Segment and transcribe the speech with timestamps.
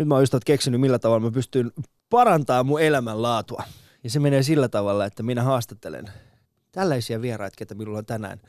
[0.00, 1.72] nyt mä oon just keksinyt, millä tavalla mä pystyn
[2.10, 3.62] parantamaan mun elämänlaatua.
[4.04, 6.10] Ja se menee sillä tavalla, että minä haastattelen
[6.72, 8.40] tällaisia vieraita, ketä minulla on tänään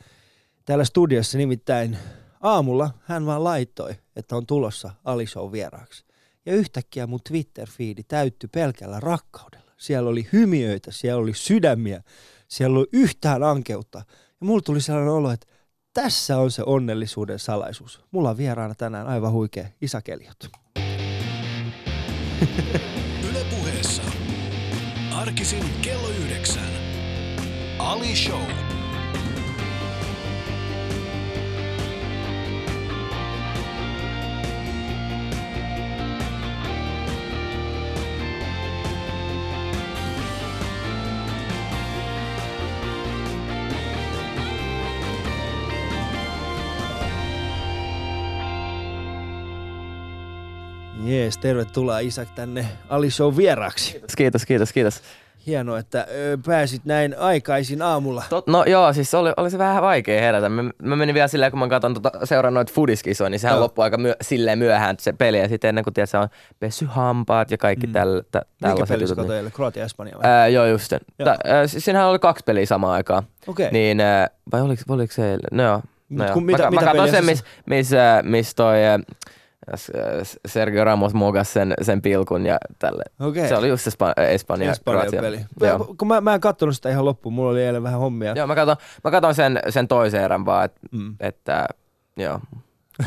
[0.66, 1.38] täällä studiossa.
[1.38, 1.98] Nimittäin
[2.42, 6.06] aamulla hän vaan laittoi, että on tulossa Alishow vieraaksi.
[6.46, 9.72] Ja yhtäkkiä mun Twitter-fiidi täyttyi pelkällä rakkaudella.
[9.78, 12.04] Siellä oli hymiöitä, siellä oli sydämiä,
[12.48, 14.00] siellä oli yhtään ankeutta.
[14.42, 15.48] Ja mulla tuli sellainen olo, että
[15.94, 18.02] tässä on se onnellisuuden salaisuus.
[18.12, 20.61] Mulla on vieraana tänään aivan huikea Isa Keliot.
[23.30, 24.04] Yle puheessa.
[25.16, 26.70] Arkisin kello yhdeksän.
[27.80, 28.71] Ali Show.
[51.12, 54.02] Jees, tervetuloa Isak tänne Ali Show vieraaksi.
[54.18, 55.02] Kiitos, kiitos, kiitos.
[55.48, 58.24] Hienoa, että ö, pääsit näin aikaisin aamulla.
[58.30, 60.50] Tot, no joo, siis oli, oli se vähän vaikea herätä.
[60.50, 63.64] Mä, mä menin vielä silleen, kun mä katson tota, seuraan noita fudiskisoja, niin sehän Joo.
[63.64, 65.40] loppui aika myö, silleen myöhään se peli.
[65.40, 66.28] Ja sitten ennen kuin tiedät, se on
[66.60, 67.94] pesy hampaat ja kaikki mm.
[67.94, 69.18] tällä, tä, Mikä tällaiset peli jutut.
[69.18, 69.28] Niin.
[69.28, 69.52] teille?
[69.52, 70.32] Kroatia Espanja vai?
[70.32, 71.00] Ää, joo, just sen.
[71.24, 73.24] Ta, ää, siinähän oli kaksi peliä samaan aikaan.
[73.48, 73.72] Okei.
[73.72, 75.82] Niin, ää, vai oliko, oliko se, no joo.
[76.10, 76.34] No joo.
[76.34, 79.00] kun mitä- mä, mitä mä katsoin sen, sä- missä mis, ää, mis toi ää,
[80.48, 83.04] Sergio Ramos mogas sen, sen pilkun ja tälle.
[83.20, 83.48] Okei.
[83.48, 85.22] Se oli just Espa- Espanja, Espanjan Kroatia.
[85.22, 85.40] peli.
[85.62, 85.96] Joo.
[85.98, 88.34] Kun mä, mä en kattonut sitä ihan loppuun, mulla oli eilen vähän hommia.
[88.36, 91.02] Joo, mä katon, mä katon sen, sen toisen erän vaan, et, Mm.
[91.02, 91.16] mm.
[91.20, 91.66] että
[92.18, 92.40] joo.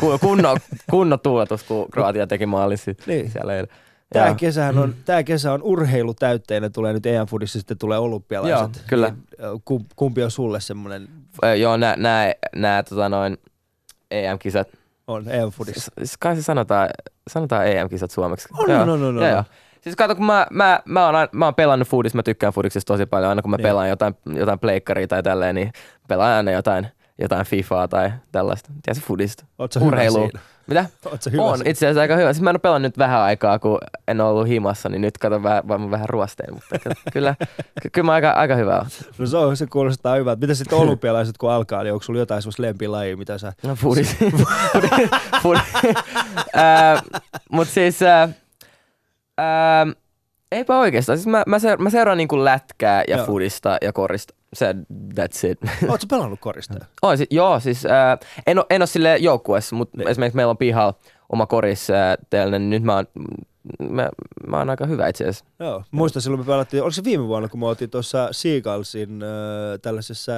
[0.01, 0.57] Ku- Kunnon,
[0.91, 3.31] kunnon tuuletus, kun Kroatia teki maalin Niin.
[3.31, 3.69] siellä eilen.
[4.13, 4.35] Tää, Joo.
[4.35, 8.77] kesähän on, tää kesä on urheilutäytteinen, tulee nyt EM-fudissa, sitten tulee olympialaiset.
[8.77, 9.09] Joo, kyllä.
[9.09, 11.09] Niin, kumpi on sulle semmoinen,
[11.61, 11.77] Joo,
[12.57, 13.39] nää tota noin
[14.11, 14.69] EM-kisat.
[15.07, 15.93] On EM-fudissa?
[16.21, 16.89] Kai se sanotaan,
[17.31, 18.49] sanotaan EM-kisat suomeksi.
[18.59, 18.83] On, Joo.
[18.83, 19.45] on, on, on, Joo, joo.
[19.81, 23.07] Siis kato, kun mä, mä, mä, oon, mä oon pelannut foodissa, mä tykkään foodiksesta tosi
[23.07, 23.29] paljon.
[23.29, 23.63] Aina kun mä Niin.
[23.63, 25.73] pelaan jotain, jotain pleikkaria tai tälleen, niin
[26.09, 26.87] pelaan aina jotain,
[27.19, 28.71] jotain FIFAa tai tällaista.
[28.83, 29.45] Tiedätkö foodista?
[29.75, 30.19] Sä hyvä Urheilu.
[30.19, 30.41] siinä?
[30.67, 30.87] Mitä?
[31.21, 32.33] Sä hyvä on itse asiassa aika hyvä.
[32.33, 35.19] Siis mä en ole pelannut nyt vähän aikaa, kun en ole ollut himassa, niin nyt
[35.19, 37.35] katon vähän, vaan vähän ruosteen, mutta ky- kyllä,
[37.83, 38.87] ky- kyllä mä aika, aika hyvä on.
[39.19, 40.41] No se, on, se kuulostaa hyvältä.
[40.41, 43.53] Mitä sitten olympialaiset kun alkaa, niin onko sulla jotain semmoista lempilajia, mitä sä...
[43.63, 44.17] No foodis.
[45.43, 45.59] Food.
[47.51, 48.29] Mutta siis, ää,
[49.39, 49.87] ää,
[50.55, 51.19] eipä oikeastaan.
[51.19, 53.27] Siis mä, mä, seura- mä seuraan niinku lätkää ja Joo.
[53.27, 54.35] foodista ja korista.
[54.53, 54.75] Se,
[55.21, 55.59] that's it.
[56.01, 56.75] Sä pelannut korista?
[57.03, 60.09] Oi, si- joo, siis ää, en, ole, en ole sille joukkueessa, mutta Niin.
[60.09, 60.95] esimerkiksi meillä on pihalla
[61.33, 63.07] oma koris ää, teillä, niin nyt mä oon,
[63.91, 64.09] mä,
[64.47, 65.45] mä oon aika hyvä itse asiassa.
[65.61, 65.83] Joo.
[65.91, 69.29] Muistan silloin me pelattiin, oliko se viime vuonna, kun me oltiin tuossa Seagullsin äh,
[69.83, 70.33] tällaisessa...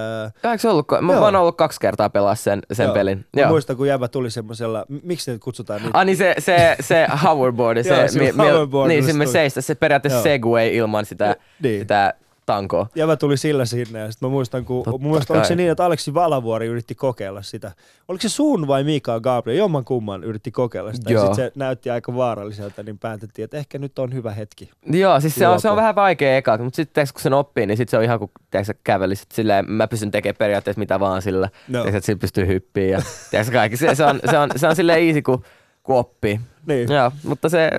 [0.44, 2.94] Eikö se ollut, mä, mä oon ollut kaksi kertaa pelaa sen, sen Joo.
[2.94, 3.26] pelin.
[3.36, 3.48] Joo.
[3.48, 5.98] muistan, kun jäbä tuli semmoisella, miksi ne kutsutaan niitä?
[5.98, 9.60] Ah niin se, se, se hoverboard, se, Joo, se hoverboard, niin mistä se me seistä,
[9.60, 10.22] se periaatteessa Joo.
[10.22, 11.80] segway ilman sitä, Niin.
[11.80, 12.14] sitä
[12.46, 12.86] tankoa.
[12.94, 15.70] Jävä tuli sillä sinne ja sitten mä muistan, kun Totta mun mielestä, oliko se niin,
[15.70, 17.72] että Aleksi Valavuori yritti kokeilla sitä.
[18.08, 19.58] Oliko se sun vai Mika Gabriel?
[19.58, 21.10] Jomman kumman yritti kokeilla sitä.
[21.10, 21.26] Ja Joo.
[21.26, 24.70] sitten se näytti aika vaaralliselta, niin päätettiin, että ehkä nyt on hyvä hetki.
[24.90, 27.76] Joo, siis se on, se on vähän vaikea eka, mutta sitten kun sen oppii, niin
[27.76, 28.30] sitten se on ihan kuin
[28.62, 31.48] sä kävelisit silleen, mä pystyn tekemään periaatteessa mitä vaan sillä.
[31.68, 31.78] No.
[31.78, 31.84] No.
[31.84, 33.76] että sillä pystyy hyppiä ja tiedätkö, kaikki.
[33.76, 35.42] Se, se, on, se, on, se on silleen easy, kun,
[35.82, 36.40] kun oppii.
[36.66, 36.92] Niin.
[36.92, 37.70] Joo, mutta se,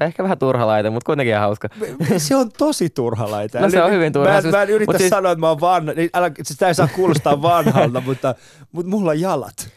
[0.00, 1.68] ehkä vähän turha laite, mutta kuitenkin ihan hauska.
[2.16, 3.60] Se on tosi turha laite.
[3.60, 4.28] No se on hyvin turha.
[4.30, 5.92] Mä, en- Siis- mä en yritä siis- sanoa, että mä oon vanha.
[5.92, 8.34] Niin älä, siis tää ei saa kuulostaa vanhalta, mutta,
[8.72, 9.68] mutta mulla on jalat.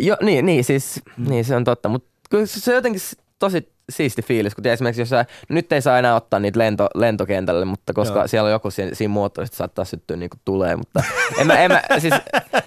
[0.00, 3.00] Jo, niin, niin, siis, niin se on totta, mutta kyllä se on jotenkin
[3.38, 6.88] tosi siisti fiilis, kun esimerkiksi jos sä, no nyt ei saa enää ottaa niitä lento,
[6.94, 8.28] lentokentälle, mutta koska Joo.
[8.28, 11.02] Siellä on joku siinä, siinä moottorista saattaa syttyä niin kuin tulee, mutta
[11.38, 12.14] en mä, en mä, siis,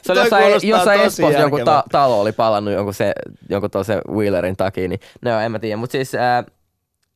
[0.02, 3.14] se oli jossain, jossain Espoossa joku ta, talo oli palannut jonkun, se,
[3.50, 6.44] jonkun toisen wheelerin takia, niin no en mä tiedä, mutta siis ää,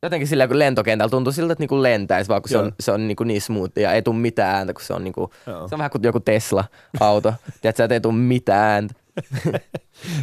[0.02, 2.64] jotenkin sillä kun lentokentällä tuntuu siltä, että niinku lentäisi, vaan kun se Joo.
[2.64, 5.30] on, se on niinku niin smooth ja ei tule mitään ääntä, kun se on, niinku,
[5.46, 5.68] Joo.
[5.68, 7.34] se on vähän kuin joku Tesla-auto.
[7.60, 8.94] Tiedätkö, että ei tule mitään ääntä.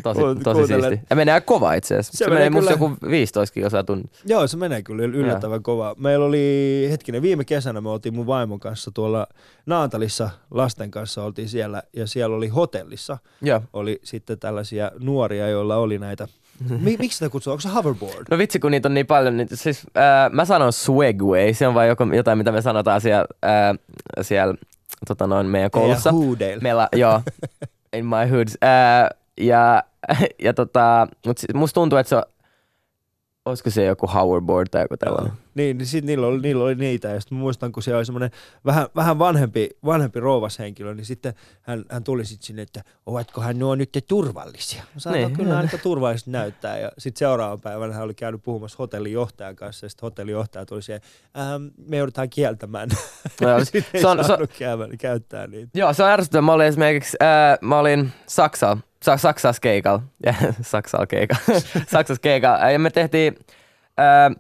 [0.04, 1.00] tosi, Kuuntele- tosi siisti.
[1.10, 2.12] Ja menee kova itse asiassa.
[2.12, 4.10] Se Se, se menee menee musta kyllä- joku 15 kilsaa tunnin.
[4.26, 5.96] Joo, se menee kyllä yllättävän kovaa.
[5.98, 9.28] Meillä oli, hetkinen, viime kesänä me oltiin mun vaimon kanssa tuolla
[9.66, 13.18] Naantalissa lasten kanssa oltiin siellä ja siellä oli hotellissa.
[13.42, 13.62] Joo.
[13.74, 16.28] Oli sitten tällaisia nuoria, joilla oli näitä,
[16.80, 18.26] Mi- miksi sitä kutsuu, onko se hoverboard?
[18.32, 21.88] No vitsi, kun niitä on niin paljon, niin siis ää, mä sanon swagway, se on
[21.88, 23.76] joku, jotain, mitä me sanotaan siellä, ää,
[24.22, 24.56] siellä
[25.08, 26.12] tota noin meidän koulussa.
[26.12, 26.62] Huudeilla.
[26.62, 27.22] Meillä, joo,
[27.94, 28.58] in my hoods.
[28.62, 29.84] Ää, ja,
[30.44, 32.24] ja tota, mut siis musta tuntuu, että se on,
[33.46, 35.34] olisiko se joku hoverboard tai joku tällainen.
[35.58, 37.08] Niin, niin sit niillä oli, niillä oli niitä.
[37.08, 38.32] Ja sitten muistan, kun siellä oli semmoinen
[38.66, 43.76] vähän, vähän vanhempi, vanhempi rouvashenkilö, niin sitten hän, hän tuli sitten sinne, että ovatkohan nuo
[43.76, 44.84] nyt turvallisia?
[44.94, 45.28] Mä sanoin, Niin.
[45.28, 45.38] niin.
[45.38, 46.78] kyllä aika turvallisesti näyttää.
[46.80, 51.02] Ja sitten seuraavan päivänä hän oli käynyt puhumassa hotellijohtajan kanssa, ja sitten hotellijohtaja tuli siihen,
[51.38, 52.90] ähm, me joudutaan kieltämään.
[53.42, 55.72] Joo, sitten ei se on- se- saanut käydä- käyttää niitä.
[55.80, 56.42] Joo, se on ärsyttävää.
[56.42, 60.04] Mä olin esimerkiksi, ää, mä olin Saksalla, Sa- Saksassa keikalla,
[60.62, 61.60] Saksalla keikalla,
[61.92, 63.36] Saksassa keikalla, ja me tehtiin,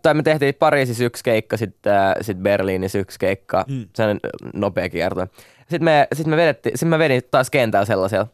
[0.01, 3.86] tai me tehtiin Pariisissa yksi keikka, sitten sit Berliinissä yksi keikka, mm.
[3.94, 4.19] Sellainen
[4.54, 5.27] nopea kierto.
[5.59, 8.27] Sitten me, sit me, vedettiin, sit mä vedin taas kentällä sellaisella.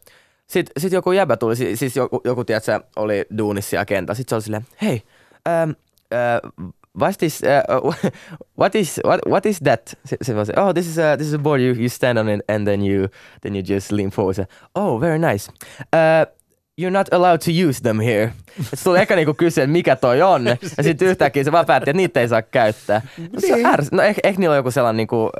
[0.46, 4.16] Sitten sit joku jäbä tuli, si- siis joku, joku tiedätkö, oli duunissa siellä kentällä.
[4.16, 5.02] Sitten se oli silleen, hei,
[5.48, 5.70] ähm,
[6.12, 7.42] äh, what is,
[7.84, 7.94] uh,
[8.60, 9.98] what is, what, what is that?
[10.04, 12.28] Se, se så, oh, this is a, this is a board you, you stand on
[12.28, 13.08] it and then you,
[13.40, 14.46] then you just lean forward.
[14.74, 15.48] Oh, very nice.
[15.92, 16.26] Uh,
[16.80, 18.32] you're not allowed to use them here.
[18.72, 20.44] Et se tuli eka niinku kysyä, että mikä toi on.
[20.76, 23.00] Ja sitten yhtäkkiä se vaan päätti, että niitä ei saa käyttää.
[23.18, 23.66] No, se on Niin.
[23.74, 25.30] ärs- no ehkä, ehkä niillä on joku sellainen niinku, uh,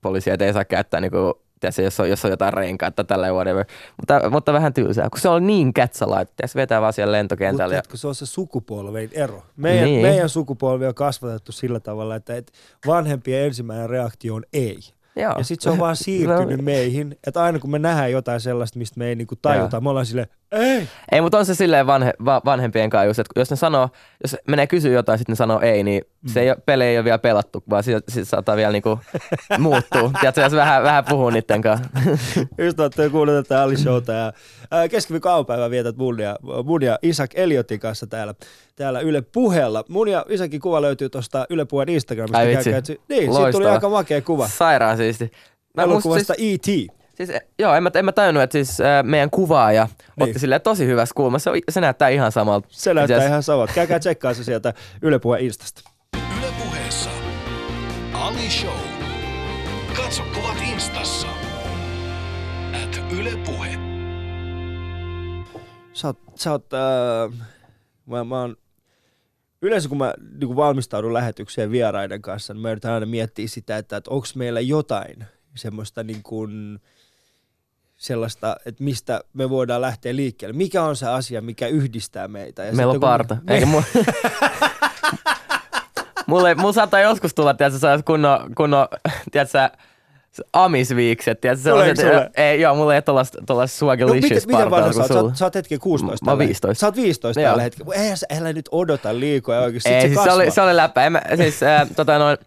[0.00, 3.32] poliisi, että ei saa käyttää niinku, tiedätkö, jos, on, jos on jotain renkaita tai tällä
[3.32, 3.64] whatever.
[3.96, 6.48] Mutta, mutta vähän tylsää, kun se on niin kätsälaitteja.
[6.48, 7.64] Se vetää vaan siellä Mutta lentokentällä.
[7.74, 9.42] Ja, tiedätkö, se on se sukupolven ero.
[9.56, 10.02] Meidän, Niin.
[10.02, 12.52] meidän sukupolvi on kasvatettu sillä tavalla, että, että
[12.86, 14.78] vanhempien ensimmäinen reaktio on ei.
[15.20, 15.34] Joo.
[15.38, 18.98] Ja sitten se on vaan siirtynyt meihin, että aina kun me nähdään jotain sellaista, mistä
[18.98, 19.80] me ei niinku tajuta, Joo.
[19.80, 20.88] me ollaan silleen, ei.
[21.12, 23.88] Ei, mutta on se silleen vanhe, va, vanhempien kanssa just, että jos ne sanoo,
[24.22, 27.04] jos menee kysyä jotain, sitten ne sanoo ei, niin se ei, ole- peli ei ole
[27.04, 28.98] vielä pelattu, vaan siitä, siitä saattaa vielä niinku
[29.58, 30.10] muuttua.
[30.20, 31.86] Tiedätkö, jos vähän, vähän puhuu niiden kanssa.
[32.64, 34.32] Just olette kuunnelleet tätä Ali Showta ja
[34.70, 38.34] ää, keskiviikon vietät mun ja, mun ja Isak Eliotin kanssa täällä,
[38.76, 39.84] täällä Yle Puheella.
[39.88, 42.38] Mun ja Isakin kuva löytyy tuosta Yle Puheen Instagramista.
[42.38, 42.70] Ai vitsi.
[42.72, 43.72] etsi- Niin, siitä tuli Loistava.
[43.72, 44.48] aika makea kuva.
[44.48, 45.30] Sairaan siisti.
[45.76, 46.99] Mä Elokuvasta siis, E.T.
[47.26, 49.84] siis, joo, en mä, en mä tajunnut, että siis äh, meidän kuvaaja
[50.16, 50.28] niin.
[50.28, 51.50] otti silleen tosi hyvässä kulmassa.
[51.52, 52.68] Se, se näyttää ihan samalta.
[52.70, 53.72] Se näyttää Itse asiassa- ihan samalta.
[53.72, 55.90] Käykää tsekkaa se sieltä Yle Puheen Instasta.
[56.38, 57.10] Ylepuheessa
[58.12, 58.78] Ali Show.
[59.96, 61.26] Katso kuvat instassa.
[62.84, 63.70] At Yle Puhe.
[65.92, 67.38] Sä oot, sä oot äh,
[68.06, 68.56] mä, mä oon,
[69.62, 73.96] yleensä kun mä niin valmistaudun lähetykseen vieraiden kanssa, niin mä yritän aina miettiä sitä, että,
[73.96, 75.24] että onko meillä jotain
[75.56, 76.80] semmoista niin kuin,
[78.00, 80.56] sellaista, että mistä me voidaan lähteä liikkeelle.
[80.56, 82.64] Mikä on se asia, mikä yhdistää meitä?
[82.64, 83.36] Ja Meillä on parta.
[83.48, 83.82] Eikä mu...
[86.26, 88.88] mulle, mulla saattaa joskus tulla, tiedätkö, sellaiset kunnon, kunnon
[89.32, 89.70] tiedätkö,
[90.52, 92.30] amisviikset, tiedätkö, sellaiset, sulle?
[92.36, 95.08] ei, joo, mulla ei tollaista, No, miten, swagalicious miten vanha partaa sä kuin oot?
[95.08, 95.28] Sä, sulla.
[95.28, 95.36] oot?
[95.36, 96.80] sä oot hetken 16 Mä oon tällä 15.
[96.80, 97.50] Sä oot 15 Joo.
[97.50, 97.94] tällä hetkellä.
[97.94, 99.88] Eihän sä, älä nyt odota liikoja oikeasti.
[99.88, 101.06] Ei, se, siis se, oli, se oli läppä.
[101.06, 102.38] En mä, siis, äh, tota noin,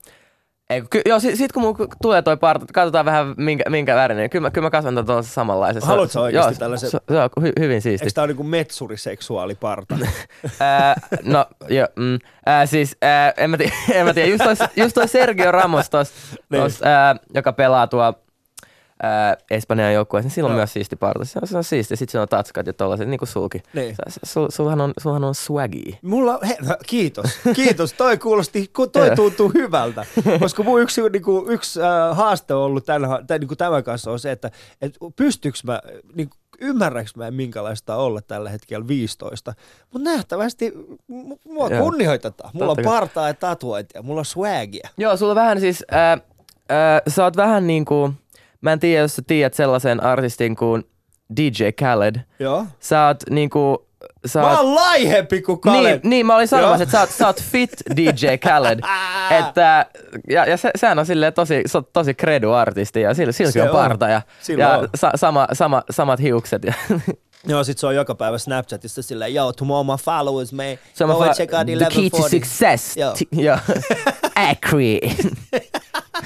[0.73, 4.21] ei, ky, joo, sit, sit kun mulla tulee toi parta, katsotaan vähän minkä, minkä värinen,
[4.21, 5.87] niin kyllä mä, kyllä mä kasvan tuollaisessa samanlaisessa.
[5.87, 6.89] Haluatko sä oikeesti joo, tällaisen?
[6.89, 8.05] Se, se on hy, hyvin siisti.
[8.05, 9.97] Eikö tää ole niinku metsuriseksuaaliparta?
[10.59, 14.67] Ää, no, joo, mm, ää, siis, ää, en, mä tiedä, en mä tiedä, just toi,
[14.75, 16.11] just toi Sergio Ramos tos,
[16.49, 16.63] Niin.
[16.63, 18.13] tos, ää, joka pelaa tuo
[19.03, 20.57] ää, Espanjan joukkueessa, niin sillä on Joo.
[20.57, 21.25] myös siisti parta.
[21.25, 23.63] Se on, se on siisti, sit siinä on tatskat ja tollaset, niin kuin sulki.
[23.73, 23.95] Niin.
[24.23, 25.94] Sul, sulhan, on, sulhan on swaggy.
[26.01, 26.57] Mulla, he,
[26.88, 27.94] kiitos, kiitos.
[27.94, 30.05] Toi kuulosti, toi tuntuu hyvältä.
[30.39, 34.19] Koska mun yksi, niinku, yksi äh, haaste on ollut tämän, tämän, niinku tämän kanssa on
[34.19, 34.51] se, että
[34.81, 35.81] et pystyykö mä,
[36.15, 39.53] niinku, ymmärränkö mä minkälaista on olla tällä hetkellä 15.
[39.94, 40.73] Mutta nähtävästi
[41.45, 41.83] mua Joo.
[41.83, 42.50] kunnioitetaan.
[42.53, 44.89] Mulla Totta on partaa ja tatuointia, mulla on swagia.
[44.97, 46.17] Joo, sulla vähän siis, ää,
[46.69, 48.13] ää, sä oot vähän niinku,
[48.63, 50.83] mä en tiedä, jos sä tiedät sellaisen artistin kuin
[51.38, 52.15] DJ Khaled.
[52.39, 52.65] Joo.
[52.80, 53.88] Sä oot niinku,
[54.25, 55.89] sä Mä oot, oon laihempi kuin Kale.
[55.92, 58.80] Niin, niin, mä olin sanomassa, että sä oot, sä oot fit DJ Khaled.
[59.39, 59.86] että,
[60.29, 63.75] ja, ja se, sehän on silleen tosi, tosi credo-artisti ja sillä, silläkin Se on on.
[63.75, 64.89] parta ja, Sillä ja on.
[64.96, 66.63] sa, sama, sama, samat hiukset.
[66.63, 66.74] Ja,
[67.48, 70.65] Joo, sit se on joka päivä Snapchatissa silleen, yo, to all my followers, man.
[70.93, 72.29] so Go mä and check out the key to 1140.
[72.29, 72.98] success.
[72.98, 73.13] Joo.
[73.13, 73.58] T- Joo.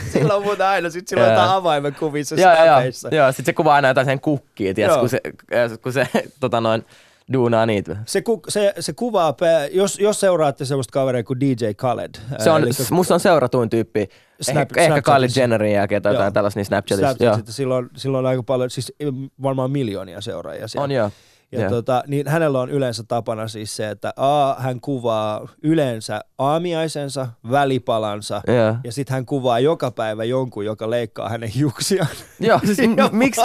[0.36, 3.10] On muuten aina, sit sillä on jotain avaimen kuvissa joo, Snapeissa.
[3.12, 5.00] joo, sit se kuvaa aina jotain sen kukkiin, Joo.
[5.00, 5.22] kun se,
[5.56, 6.08] äh, kun se
[6.40, 6.86] tota noin,
[7.34, 7.98] duunaa niitä.
[8.06, 9.36] Se, ku, se, se kuvaa,
[9.72, 12.16] jos, jos seuraatte sellaista kaveria kuin DJ Khaled.
[12.40, 14.10] Se on, eli musta on seuratuin tyyppi.
[14.44, 15.40] Snap- ehkä, ehkä Kylie Snapchatissa.
[15.40, 17.08] Jennerin jälkeen tai jotain tällaista niin Snapchatissa.
[17.08, 17.36] Snapchat, Joo.
[17.36, 18.94] sitten silloin, silloin on aika paljon, siis
[19.42, 20.84] varmaan miljoonia seuraajia siellä.
[20.84, 21.12] On joo.
[21.52, 21.70] Ja Joo.
[21.70, 28.42] tota, niin hänellä on yleensä tapana siis se, että A, hän kuvaa yleensä aamiaisensa, välipalansa,
[28.48, 28.76] Joo.
[28.84, 32.08] ja sitten hän kuvaa joka päivä jonkun, joka leikkaa hänen hiuksiaan.
[32.40, 33.42] Joo, siis m- miksi?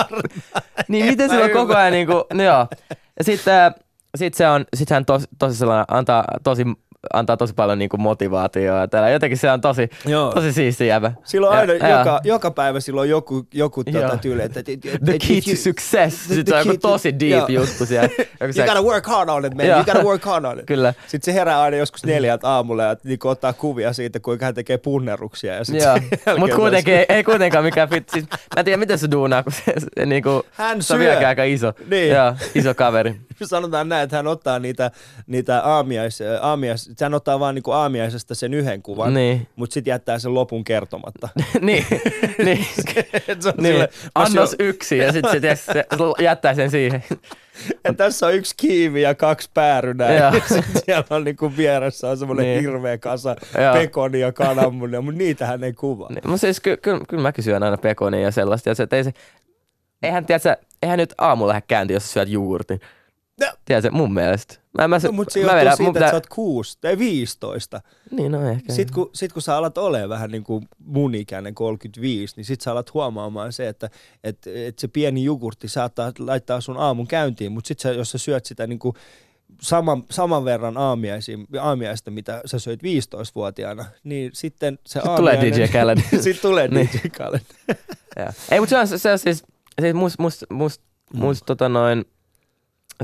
[0.89, 2.67] Niin miten sillä on koko ajan niinku, no joo.
[3.19, 3.75] Ja sitten
[4.17, 6.65] sit se on, sit hän tos, tosi sellainen, antaa tosi
[7.13, 8.89] antaa tosi paljon niinku motivaatiota.
[8.89, 10.33] Täällä jotenkin se on tosi, Joo.
[10.33, 11.13] tosi siisti jäbä.
[11.25, 14.63] Silloin aina, ja- joka, joka päivä silloin joku, joku tota tyyli, että...
[15.05, 16.17] The key to success.
[16.27, 17.63] the- Sitten the se on joku to- tosi deep Joo.
[17.63, 18.09] juttu siellä.
[18.41, 19.67] Joku You gotta work hard on it, man.
[19.67, 20.67] You gotta work hard on it.
[20.67, 20.95] Kyllä.
[21.07, 24.79] Sitten se herää aina joskus neljältä aamulla ja niin ottaa kuvia siitä, kuinka hän tekee
[24.79, 25.55] punneruksia.
[25.55, 25.95] Ja sit Joo,
[26.25, 28.09] taas- kuitenkin ei, ei kuitenkaan mikään fit.
[28.09, 31.07] Siis, mä en tiedä, miten se duunaa, kun se, se, niinku, Hän se on syö.
[31.07, 31.73] vieläkin aika iso.
[31.91, 32.13] Niin.
[32.15, 33.15] Joo, iso kaveri.
[33.47, 34.91] Sanotaan näin, että hän ottaa niitä,
[35.27, 39.47] niitä aamiais, aamiais, hän ottaa vaan niinku aamiaisesta sen yhden kuvan, Niin.
[39.57, 41.29] mutta sitten jättää sen lopun kertomatta.
[41.61, 41.87] niin,
[42.45, 42.67] niin.
[43.41, 43.75] Se on niin.
[43.75, 45.85] sille- Annos syön- yksi ja sitten se, tiiäks, se
[46.19, 47.05] jättää sen siihen.
[47.85, 50.13] Et tässä on yksi kiivi ja kaksi päärynää.
[50.13, 52.61] Ja sitten siellä on niinku vieressä on semmoinen Niin.
[52.61, 53.73] hirveä kasa Joo.
[53.75, 56.09] pekonia ja kananmunia, mutta niitähän ei kuvaa.
[56.09, 58.69] Niin, mutta siis kyllä ky, ky, mäkin syön aina pekonia ja sellaista.
[58.69, 59.13] Ja se, ei se,
[60.03, 62.81] eihän, tiedätkö, eihän nyt aamulla lähde käyntiin, jos syöt jogurtin.
[63.41, 63.47] No.
[63.65, 64.55] Tiedätkö, mun mielestä.
[64.79, 66.99] Mä, mä, No, mutta se mä johtuu vedän- siitä, mun että sä oot kuusi tai
[66.99, 67.81] 15.
[68.11, 68.73] Niin, no ehkä.
[68.73, 72.61] Sitten kun, sit kun sä alat olemaan vähän niin kuin mun ikäinen 35, niin sit
[72.61, 73.91] sä alat huomaamaan se, että
[74.25, 78.45] et, et se pieni jogurtti saattaa laittaa sun aamun käyntiin, mutta sitten jos sä syöt
[78.47, 78.95] sitä niin kuin
[79.62, 80.77] saman, saman verran
[81.61, 85.41] aamiaista, mitä sä söit 15-vuotiaana, niin sitten se Sitten tulee.
[85.41, 85.99] DJ Khaled.
[86.25, 86.89] sitten tulee Niin.
[86.93, 87.41] DJ Khaled.
[88.51, 89.43] Ei, mutta se on, se on siis,
[89.81, 90.83] siis must, must, must,
[91.15, 92.05] must tota noin,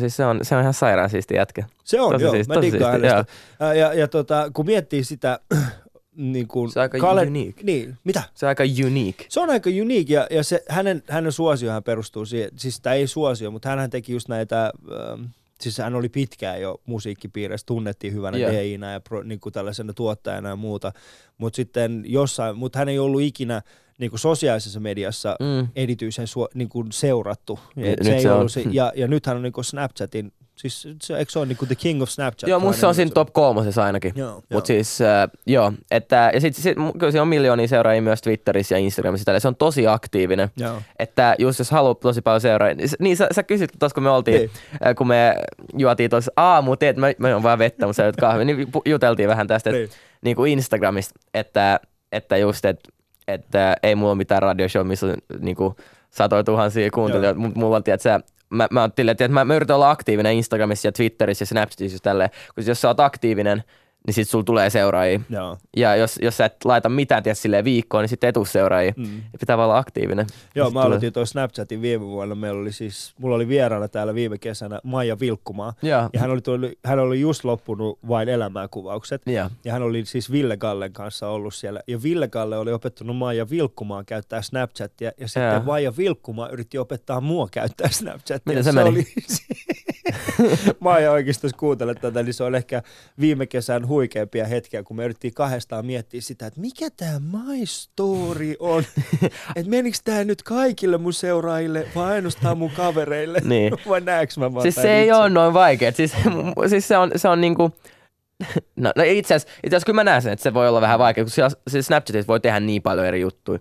[0.00, 1.64] siis se on, se on ihan sairaan siisti jätkä.
[1.85, 2.33] Se on, Tosi joo.
[2.33, 3.25] siisti, mä siisti, hänestä.
[3.61, 5.40] Ja, ja, ja tota, kun miettii sitä,
[6.19, 7.64] niin kuin Se on aika unique.
[7.64, 8.23] Niin, mitä?
[8.35, 9.26] Se on aika unique.
[9.28, 13.07] Se on aika unique ja, ja se, hänen, hänen suosiohan perustuu siihen, siis tämä ei
[13.07, 15.25] suosio, mutta hän teki just näitä, ähm,
[15.61, 18.50] siis hän oli pitkään jo musiikkipiirissä, tunnettiin hyvänä Joo.
[18.50, 18.64] yeah.
[18.64, 20.93] DJnä ja pro, niin kuin tällaisena tuottajana ja muuta,
[21.38, 23.62] mutta sitten jossain, mutta hän ei ollut ikinä
[23.99, 25.69] niin kuin sosiaalisessa mediassa Mm.
[25.76, 27.59] erityisen suo, niin kuin seurattu.
[27.76, 28.38] Ja Et nyt se ei se on.
[28.38, 31.57] ollut se, ja, ja nythän on niin kuin Snapchatin, siis se, eikö se ole niin
[31.57, 32.49] kuin the king of Snapchat?
[32.50, 34.12] Joo, musta se on siinä top kolmosessa ainakin.
[34.17, 34.43] Joo, joo.
[34.52, 38.75] Mutta siis, äh, joo, että, ja sitten sit, kyllä siinä on miljoonia seuraajia myös Twitterissä
[38.75, 39.40] ja Instagramissa, tällä.
[39.40, 40.49] se on tosi aktiivinen.
[40.57, 40.83] Joo.
[40.99, 44.11] Että just jos haluat tosi paljon seuraajia, niin, niin sä, sä kysyt tuossa, kun me
[44.11, 44.50] oltiin, Niin.
[44.87, 45.35] äh, kun me
[45.78, 49.47] juotiin tuossa aamu, teet, mä, mä oon vaan vettä, mutta sä kahvi, niin juteltiin vähän
[49.47, 49.88] tästä, Niin.
[50.25, 51.81] niin kuin Instagramista, että,
[52.12, 52.90] että just, että,
[53.28, 55.76] että ei mulla ole mitään radioshow, missä on niin kuin
[56.11, 58.20] satoja tuhansia kuuntelijoita, mutta mulla on, tiedätkö,
[58.50, 62.00] mä, mä, oon että mä, mä yritän olla aktiivinen Instagramissa ja Twitterissä ja Snapchatissa ja
[62.02, 63.64] tälleen, koska jos sä oot aktiivinen,
[64.08, 65.20] niin sit sulla tulee seuraajia.
[65.30, 65.56] Joo.
[65.76, 68.92] Ja jos, jos sä et laita mitään tiedä, silleen viikkoon, niin sitten ei tule seuraajia.
[68.96, 69.16] Mm.
[69.16, 70.26] Ja pitää vaan olla aktiivinen.
[70.54, 72.34] Joo, mä aloitin tuon Snapchatin viime vuonna.
[72.34, 75.74] Meillä oli siis, mulla oli vieraana täällä viime kesänä Maija Vilkkumaa.
[75.82, 76.10] Joo.
[76.12, 79.22] Ja hän oli, tullut, hän oli just loppunut vain elämääkuvaukset.
[79.26, 79.50] Joo.
[79.64, 81.80] Ja hän oli siis Ville Gallen kanssa ollut siellä.
[81.86, 85.12] Ja Ville Galle oli opettanut Maija Vilkkumaan käyttää Snapchatia.
[85.20, 85.62] Ja sitten Joo.
[85.62, 88.42] Maija Vilkkumaa yritti opettaa mua käyttää Snapchatia.
[88.46, 88.88] Miten se meni?
[88.88, 89.06] Oli,
[90.81, 92.83] Maija oikeasti jos kuuntelet tätä, niin se on ehkä
[93.21, 98.55] viime kesän huikeimpia hetkiä, kun me yritettiin kahdestaan miettiä sitä, että mikä tämä My Story
[98.59, 98.85] on.
[99.57, 103.40] että menikö tämä nyt kaikille mun seuraajille vai ainoastaan mun kavereille?
[103.45, 103.73] Niin.
[103.88, 105.14] vai näekö mä vaan Siis se ei itse?
[105.14, 105.93] ole noin vaikea.
[105.93, 106.12] Siis,
[106.69, 107.71] siis se on, se on niinku...
[108.76, 110.99] No, no itse asiassa, itse asiassa kyllä mä näen sen, että se voi olla vähän
[110.99, 113.59] vaikea, kun siellä, siis Snapchatissa voi tehdä niin paljon eri juttuja.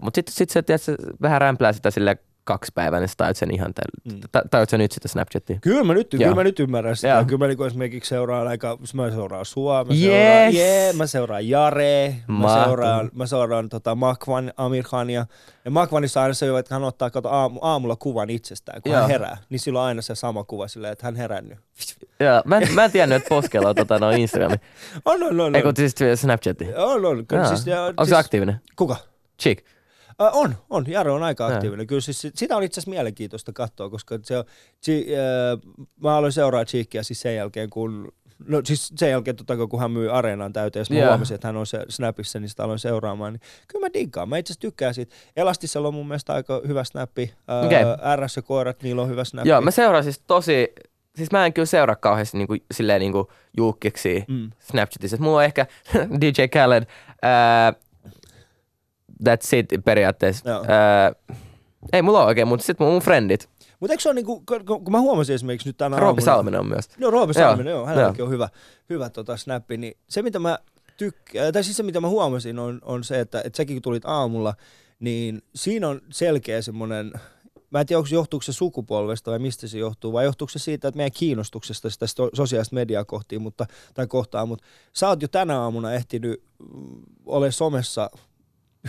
[0.00, 3.54] Mutta sitten sit se tiedätkö, vähän rämplää sitä sille kaksi päivää, niin sä tajut sen
[3.54, 4.20] ihan, täl- Mm.
[4.32, 5.58] ta- tajut sä nyt sitä Snapchatia?
[5.60, 7.08] Kyllä mä nyt, kyllä mä nyt ymmärrän sitä.
[7.08, 7.24] Joo.
[7.24, 10.00] Kyllä mä niinku esimerkiksi seuraan aika, mä seuraan sua, mä Yes!
[10.02, 12.64] seuraan, yeah, mä seuraan Jare, mä Mahtavaa.
[12.66, 15.26] seuraan, mä seuraan tota Makvan, Amir Khania.
[15.64, 19.00] Ja Makvanissa aina se, että hän ottaa kato aamu, aamulla kuvan itsestään, kun Joo.
[19.00, 19.36] hän herää.
[19.50, 21.58] Niin silloin aina se sama kuva silleen, että hän herännyt.
[22.20, 24.56] Joo, mä en, mä en tiennyt, että Poskella on tota, no Instagrami.
[25.04, 25.56] On, on, on.
[25.56, 25.74] Ei on.
[25.74, 26.66] kun siis Snapchatti.
[26.76, 27.26] On, on.
[27.26, 28.60] Kyllä, siis, ja, Onko siis, se aktiivinen?
[28.76, 28.96] Kuka?
[29.42, 29.66] Chick.
[30.22, 30.84] Äh, on, on.
[30.88, 31.86] Jaro on aika aktiivinen.
[31.86, 34.44] Kyllä siis sit- sitä on itse asiassa mielenkiintoista katsoa, koska se on,
[34.84, 38.12] Chi, äh, mä aloin seuraa Cheekia siis sen jälkeen, kun
[38.48, 41.08] No siis sen jälkeen, tota, kun hän myy areenan täyteen, ja mä Joo.
[41.10, 43.32] huomasin, että hän on se Snapissa, niin sitä aloin seuraamaan.
[43.32, 44.28] Niin kyllä mä diggaan.
[44.28, 45.14] Mä itse asiassa tykkään siitä.
[45.36, 47.34] Elastisella on mun mielestä aika hyvä snappi.
[47.48, 47.82] Ää, Okei.
[48.16, 49.48] RS ja koirat, niillä on hyvä snappi.
[49.48, 50.72] Joo, mä seuraan siis tosi,
[51.16, 54.50] siis mä en kyllä seuraa kauheasti niinku, silleen niinku julkiksi Mm.
[54.58, 55.14] Snapchatissa.
[55.14, 55.66] Et Mulla on ehkä
[56.20, 56.84] DJ Khaled,
[57.22, 57.72] ää,
[59.28, 60.50] that's it periaatteessa.
[60.50, 60.64] Joo.
[60.68, 61.12] Ää,
[61.92, 63.48] ei mulla ole oikein, mutta sitten mun friendit.
[63.80, 66.60] Mutta eikö se ole niinku, kun, kun mä huomasin esimerkiksi nyt tänä Roopi aamuna- Salminen
[66.60, 66.88] on myös.
[66.98, 68.26] Joo, Roope Salminen, joo, hänelläkin joo.
[68.26, 68.48] on hyvä,
[68.90, 69.76] hyvä tota snappi.
[69.76, 70.58] Niin se, mitä mä
[70.96, 74.04] tykkään, tai siis se, mitä mä huomasin, on, on se, että, että säkin kun tulit
[74.06, 74.54] aamulla,
[75.00, 77.12] niin siinä on selkeä semmoinen,
[77.70, 80.88] mä en tiedä, onko johtuuko se sukupolvesta vai mistä se johtuu, vai johtuuko se siitä,
[80.88, 85.60] että meidän kiinnostuksesta sitä sosiaalista mediaa kohtiin, mutta, tai kohtaan, mutta sä oot jo tänä
[85.60, 88.10] aamuna ehtinyt mm, ole somessa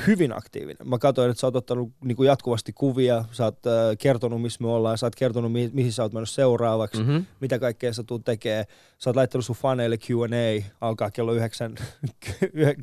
[0.08, 0.90] hyvin aktiivinen.
[0.90, 4.64] Mä katsoin, että sä oot ottanut niin kuin jatkuvasti kuvia, sä oot äh, kertonut, missä
[4.64, 7.18] me ollaan, sä oot kertonut, mi- mihin sä oot mennyt seuraavaksi, Mhm.
[7.42, 8.66] mitä kaikkea sä tulet tekee.
[8.98, 11.76] Sä oot laittanut sun faneille Q&A, alkaa kello 9,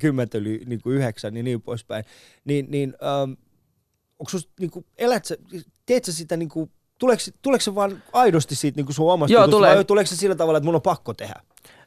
[0.00, 2.04] 10 yli niin kuin 9, niin niin poispäin.
[2.44, 3.30] Niin, niin ähm,
[4.18, 5.36] onko sus, niin kuin, elät sä,
[5.86, 9.32] teet sä sitä niin kuin, Tuleeko, tuleeko se vaan aidosti siitä niin kuin sun omasta
[9.32, 9.76] Joo, jutusta, tulee.
[9.76, 11.34] vai tuleeko se sillä tavalla, että mun on pakko tehdä?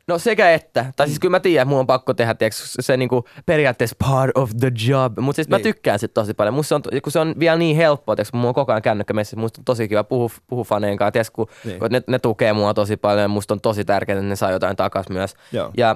[0.09, 0.85] No sekä että.
[0.95, 1.09] Tai Mm.
[1.09, 4.51] siis kyllä mä tiedän, että mun on pakko tehdä tiiäks, se niinku periaatteessa part of
[4.59, 5.19] the job.
[5.19, 5.63] Mutta siis mä Niin.
[5.63, 6.53] tykkään sit tosi paljon.
[6.53, 9.13] Musta se on, kun se on vielä niin helppoa, tiiäks, mulla on koko ajan kännykkä
[9.13, 9.37] messissä.
[9.37, 11.79] Musta on tosi kiva puhua, puhua faneen kanssa, tiiäks, kun, Niin.
[11.79, 13.21] kun ne, ne, tukee mua tosi paljon.
[13.21, 15.33] Ja musta on tosi tärkeää, että ne saa jotain takas myös.
[15.51, 15.71] Joo.
[15.77, 15.95] Ja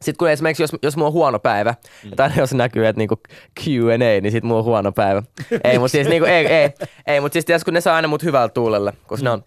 [0.00, 1.74] sitten kun esimerkiksi, jos, jos mulla on huono päivä,
[2.04, 2.10] mm.
[2.16, 3.16] tai jos näkyy, että niinku
[3.60, 5.22] Q&A, niin sit mulla on huono päivä.
[5.64, 6.70] ei, mutta siis, niinku, ei, ei,
[7.06, 9.24] ei, mut siis tiiäks, kun ne saa aina mut hyvällä tuulella, koska mm.
[9.24, 9.42] ne, on,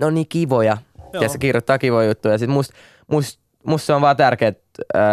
[0.00, 0.76] ne on niin kivoja.
[1.20, 2.34] Ja se kirjoittaa kivoja juttuja.
[2.34, 2.72] Ja sit must,
[3.10, 4.52] must, musta se on vaan tärkeää.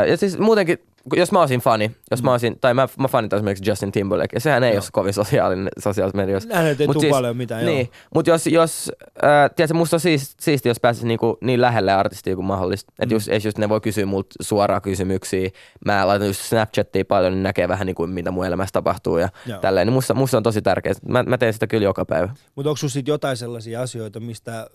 [0.08, 0.80] Ja siis muutenkin,
[1.16, 4.40] jos mä olisin fani, jos mä olisin, tai mä, mä fanitan esimerkiksi Justin Timberlake, ja
[4.40, 6.50] sehän ei ole kovin sosiaalinen sosiaalisessa mediassa.
[6.50, 7.74] Näin, että ei Mut tuu siis- paljon mitään, joo.
[7.74, 8.92] Niin, mutta jos, jos
[9.24, 12.92] äh, tiedätkö, musta on siis, siisti, jos pääsisi niinku niin lähelle artistia kuin mahdollista.
[12.92, 13.04] Mm.
[13.04, 15.50] Että just, just ne voi kysyä multa suoraan kysymyksiä.
[15.86, 19.60] Mä laitan just Snapchattiin paljon, niin näkee vähän niinku, mitä mun elämässä tapahtuu ja Joo.
[19.60, 19.88] tälleen.
[19.88, 20.96] Niin musta, musta on tosi tärkeää.
[21.08, 22.30] Mä, mä teen sitä kyllä joka päivä.
[22.56, 24.68] Mutta onko sinulla sitten jotain sellaisia asioita, mistä,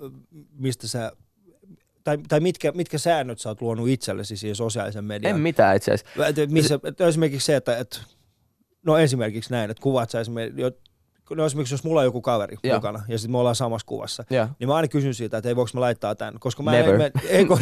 [0.59, 1.12] mistä sä,
[2.04, 5.34] tai, tai mitkä, mitkä säännöt sä oot luonut itsellesi siihen sosiaalisen median?
[5.34, 6.44] En mitään itse asiassa.
[6.49, 8.02] Missä, et esimerkiksi se, että, et,
[8.87, 10.62] no esimerkiksi näin, että kuvat sä esimerkiksi,
[11.30, 12.76] no esimerkiksi jos mulla on joku kaveri Joo.
[12.76, 14.49] mukana ja sitten me ollaan samassa kuvassa, Joo.
[14.58, 16.94] niin mä aina kysyn siitä, että ei voiko mä laittaa tämän, koska mä Never.
[16.94, 17.58] en, mä, ei, kun,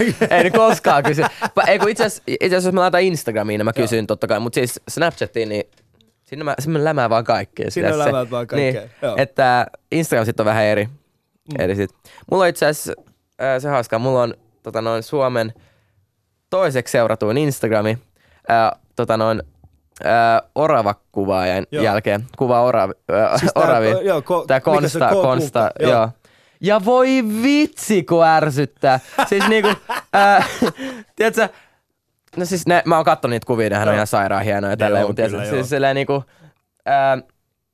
[0.69, 1.23] koskaan kysy.
[1.67, 4.41] Ei kun itse asiassa, jos mä laitan Instagramiin, niin mä kysyn totta kai.
[4.41, 5.65] Mutta siis Snapchatiin, niin
[6.25, 7.71] sinne mä, sinne mä lämään vaan kaikkea.
[7.71, 9.15] Sinne lämäät vaan kaikkea, Niin, joo.
[9.19, 10.85] että Instagram sitten on vähän eri.
[10.87, 11.61] Mm.
[11.61, 11.91] eri sit.
[12.31, 12.93] Mulla on itse asiassa,
[13.43, 15.53] äh, se hauskaa, mulla on tota noin, Suomen
[16.51, 17.99] toiseksi seuratuin Instagrami,
[18.51, 19.43] äh, tota noin,
[20.07, 21.85] äh, Orava-kuvaajan Joo.
[21.85, 22.25] jälkeen.
[22.39, 23.89] Kuvaa oravi, äh, Siis tää- oravi.
[24.03, 25.91] joo, ko- Tää Konsta, K- Konsta, joo.
[25.93, 26.09] joo.
[26.61, 27.09] Ja voi
[27.43, 29.01] vitsi, kun ärsyttää.
[29.27, 29.69] siis niinku,
[30.17, 30.49] äh,
[31.17, 31.49] tiedätkö,
[32.37, 35.11] no siis ne, mä oon kattonut niitä kuvia, nehän on ihan sairaan hienoja tälleen, on
[35.11, 36.25] mutta siis silleen niinku,
[36.89, 37.23] äh,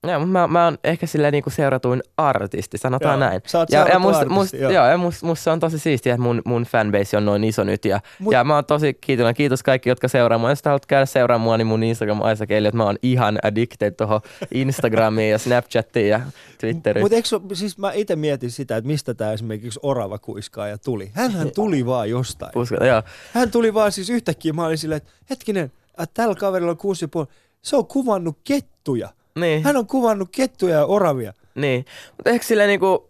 [0.07, 3.41] Joo, mä, mä oon ehkä silleen niinku seuratuin artisti, sanotaan Joo, näin.
[3.47, 4.71] sä oot ja, ja musta, artisti, joo.
[4.73, 4.87] joo.
[4.87, 7.85] ja musta, se on tosi siistiä, että mun, mun fanbase on noin iso nyt.
[7.85, 9.35] Ja, Mut- ja mä oon tosi kiitollinen.
[9.35, 10.51] Kiitos kaikki, jotka seuraa mua.
[10.51, 12.75] Jos haluat käydä seuraamaan mua, niin mun Instagram Isaac Elliot.
[12.75, 14.21] Mä oon ihan addicted tuohon
[14.53, 16.21] Instagramiin ja Snapchattiin ja
[16.61, 17.05] Twitteriin.
[17.05, 21.11] Mutta eikö, siis mä itse mietin sitä, että mistä tämä esimerkiksi orava kuiskaaja tuli.
[21.15, 22.53] Hänhän tuli vaan jostain.
[22.55, 23.03] Uskon, joo.
[23.33, 27.05] Hän tuli vaan siis yhtäkkiä, mä olin silleen, että hetkinen, että tällä kaverilla on kuusi
[27.05, 27.27] ja puoli.
[27.63, 29.09] Se on kuvannut kettuja.
[29.41, 29.65] Niin.
[29.65, 31.33] Hän on kuvannut kettuja ja oravia.
[31.55, 31.85] Niin,
[32.17, 33.09] mutta ehkä silleen niinku,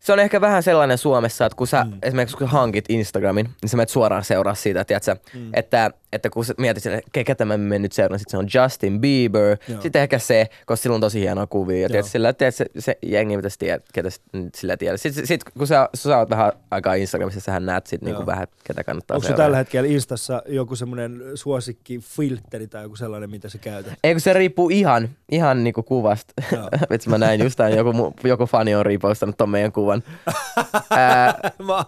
[0.00, 1.98] se on ehkä vähän sellainen Suomessa, että kun sä mm.
[2.02, 5.50] esimerkiksi kun hankit Instagramin, niin sä menet suoraan seuraa siitä, tiedätkö, mm.
[5.54, 8.46] että, että kun sä mietit, että ke- ketä mä menen nyt seuraan, sit se on
[8.54, 9.80] Justin Bieber, Joo.
[9.80, 12.98] sitten ehkä se, koska sillä on tosi hienoa kuvia, ja tiedätkö, sillä, tiedätkö, se, se
[13.02, 14.96] jengi pitäisi tiedä, ketä nyt sillä tiedä.
[14.96, 18.26] Sitten sit, kun sä, sä oot vähän aikaa Instagramissa, sähän näet sit niinku Joo.
[18.26, 19.42] vähän, ketä kannattaa Onko se seurata.
[19.42, 23.92] tällä hetkellä Instassa joku semmoinen suosikki filteri tai joku sellainen, mitä sä käytät?
[24.04, 26.32] Ei kun se riippuu ihan, ihan niinku kuvasta.
[26.90, 30.02] Vitsi mä näin just tämän, joku, joku fani on repostannut ton meidän kuvan.
[30.90, 31.34] Ää,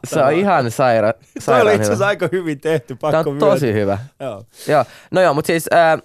[0.07, 1.13] se on ihan saira,
[1.47, 3.99] Toi oli itse asiassa aika hyvin tehty, Tämä pakko on tosi hyvä.
[4.21, 4.45] Joo.
[4.69, 4.85] Joo.
[5.11, 5.99] No joo, mutta siis ää,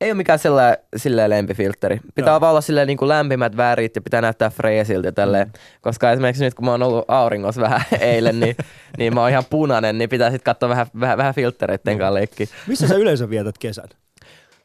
[0.00, 2.00] ei ole mikään sellainen, silleen lempifiltteri.
[2.14, 2.40] Pitää Joo.
[2.40, 5.52] vaan olla silleen niin kuin lämpimät värit ja pitää näyttää freesiltä tälleen.
[5.80, 8.56] Koska esimerkiksi nyt kun mä oon ollut auringossa vähän eilen, niin,
[8.98, 12.46] niin mä oon ihan punainen, niin pitää sitten katsoa vähän, vähän, vähän filttereitten kanssa leikkiä.
[12.66, 13.88] Missä sä yleensä vietät kesän?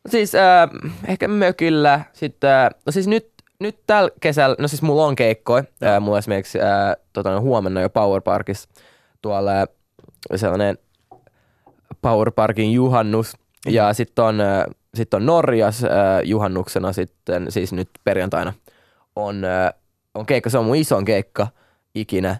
[0.03, 0.69] No siis äh,
[1.07, 2.01] ehkä mökillä.
[2.13, 3.29] Sitten, äh, no siis nyt,
[3.59, 5.63] nyt tällä kesällä, no siis mulla on keikkoja.
[5.83, 8.69] Äh, mulla esimerkiksi äh, tota, no, huomenna jo Power Parkissa
[9.21, 9.67] tuolla äh,
[10.35, 10.77] sellainen
[12.01, 13.33] Power Parkin juhannus.
[13.65, 15.89] Ja sitten on, äh, sit on Norjas äh,
[16.23, 18.53] juhannuksena sitten, siis nyt perjantaina
[19.15, 19.73] on, äh,
[20.13, 20.49] on keikka.
[20.49, 21.47] Se on mun ison keikka
[21.95, 22.37] ikinä.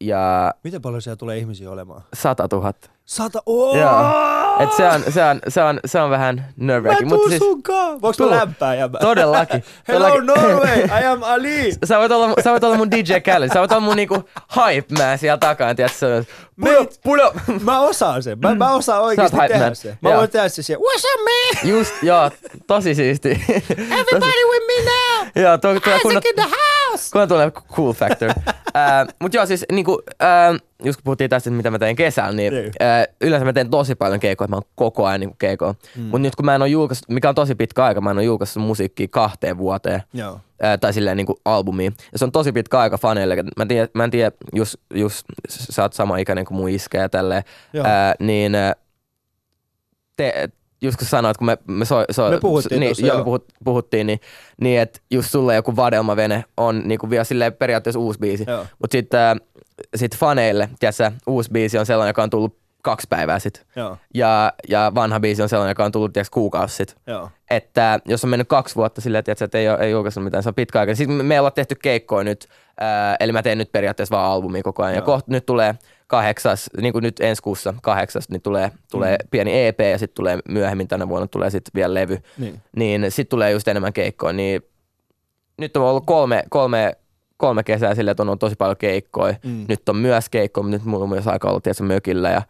[0.00, 2.02] Ja Miten paljon siellä tulee ihmisiä olemaan?
[2.14, 2.72] 100 000.
[3.06, 3.76] Sata, oh!
[3.76, 4.60] Joo.
[4.60, 8.02] Et se, on, se, on, se, on, se on vähän nerve Mä tuun siis, sunkaan!
[8.02, 8.30] Voinko Tuu.
[8.30, 8.98] mä lämpää jäbä?
[8.98, 9.64] Todellakin.
[9.88, 10.26] Hello Todellakin.
[10.26, 11.72] Norway, I am Ali!
[11.84, 13.48] Sä voit, olla, sä voit olla mun DJ Khaled.
[13.52, 14.24] Sä voit olla mun niinku
[14.56, 15.74] hype man siellä takana.
[15.74, 16.24] Tiedätkö,
[17.02, 17.62] pull up.
[17.62, 18.38] Mä osaan sen.
[18.38, 19.76] Mä, mä osaan oikeesti tehdä man.
[19.76, 19.98] sen.
[20.00, 20.18] Mä Joo.
[20.18, 20.84] voin tehdä sen siellä.
[20.84, 21.70] What's up, man?
[21.70, 22.30] Just, joo,
[22.66, 23.30] tosi siisti.
[23.70, 25.44] Everybody with me now!
[25.44, 26.56] joo, tuo, tuo kunnon, Isaac in the
[26.90, 27.08] house!
[27.12, 28.30] kunnon tulee cool factor.
[28.76, 32.52] Uh, mut joo, siis niinku, uh, just kun puhuttiin tästä, mitä mä teen kesällä, niin
[32.54, 32.66] Niin.
[32.66, 35.74] uh, yleensä mä teen tosi paljon keikoja, mä oon koko ajan niinku keikoa.
[35.96, 36.02] Mm.
[36.02, 38.22] Mut nyt kun mä en oo julkaissut, mikä on tosi pitkä aika, mä en oo
[38.22, 40.02] julkaissut musiikkia kahteen vuoteen.
[40.12, 40.40] Joo.
[40.62, 41.90] ää, tai silleen niinku albumia.
[42.12, 43.36] Ja se on tosi pitkä aika faneille.
[43.36, 46.98] Mä en tiedä, mä en tiedä just, just sä oot sama ikäinen kuin mun iskä
[46.98, 47.42] ja tälleen.
[47.84, 48.72] Ää, niin ää,
[50.16, 50.48] te,
[50.82, 54.06] just kun sanoit, kun me, me, so, so, Me puhuttiin niin, tuossa, joo, puhut, puhuttiin,
[54.06, 54.20] niin,
[54.60, 58.46] niin että just sulle joku Vadelmavene on niinku vielä silleen periaatteessa uusi biisi.
[58.78, 59.36] Mutta sitten äh,
[59.96, 63.62] sit faneille, tiedätkö, uusi biisi on sellainen, joka on tullut kaksi päivää sitten.
[64.14, 66.96] Ja, ja vanha biisi on sellainen, joka on tullut tiedätkö, kuukausi sitten.
[67.50, 70.54] Että jos on mennyt kaksi vuotta silleen, tiedätkö, että ei, ei julkaissut mitään, se on
[70.54, 70.94] pitkä aika.
[70.94, 72.48] Sitten me, me ollaan tehty keikkoja nyt,
[72.80, 74.94] ää, eli mä teen nyt periaatteessa vaan albumia koko ajan.
[74.94, 75.06] Ja Joo.
[75.06, 75.74] kohta nyt tulee
[76.06, 79.28] kahdeksas, niin kuin nyt ensi kuussa kahdeksas, niin tulee, tulee Mm.
[79.30, 82.18] pieni EP ja sitten tulee myöhemmin tänä vuonna tulee sitten vielä levy.
[82.38, 82.60] Niin.
[82.76, 84.32] Niin sitten tulee just enemmän keikkoja.
[84.32, 84.62] Niin
[85.58, 86.96] nyt on ollut kolme, kolme,
[87.36, 89.34] kolme kesää silleen, että on ollut tosi paljon keikkoja.
[89.44, 89.64] Mm.
[89.68, 92.42] Nyt on myös keikkoja, mutta nyt mulla on myös aika olla tietysti mökillä ja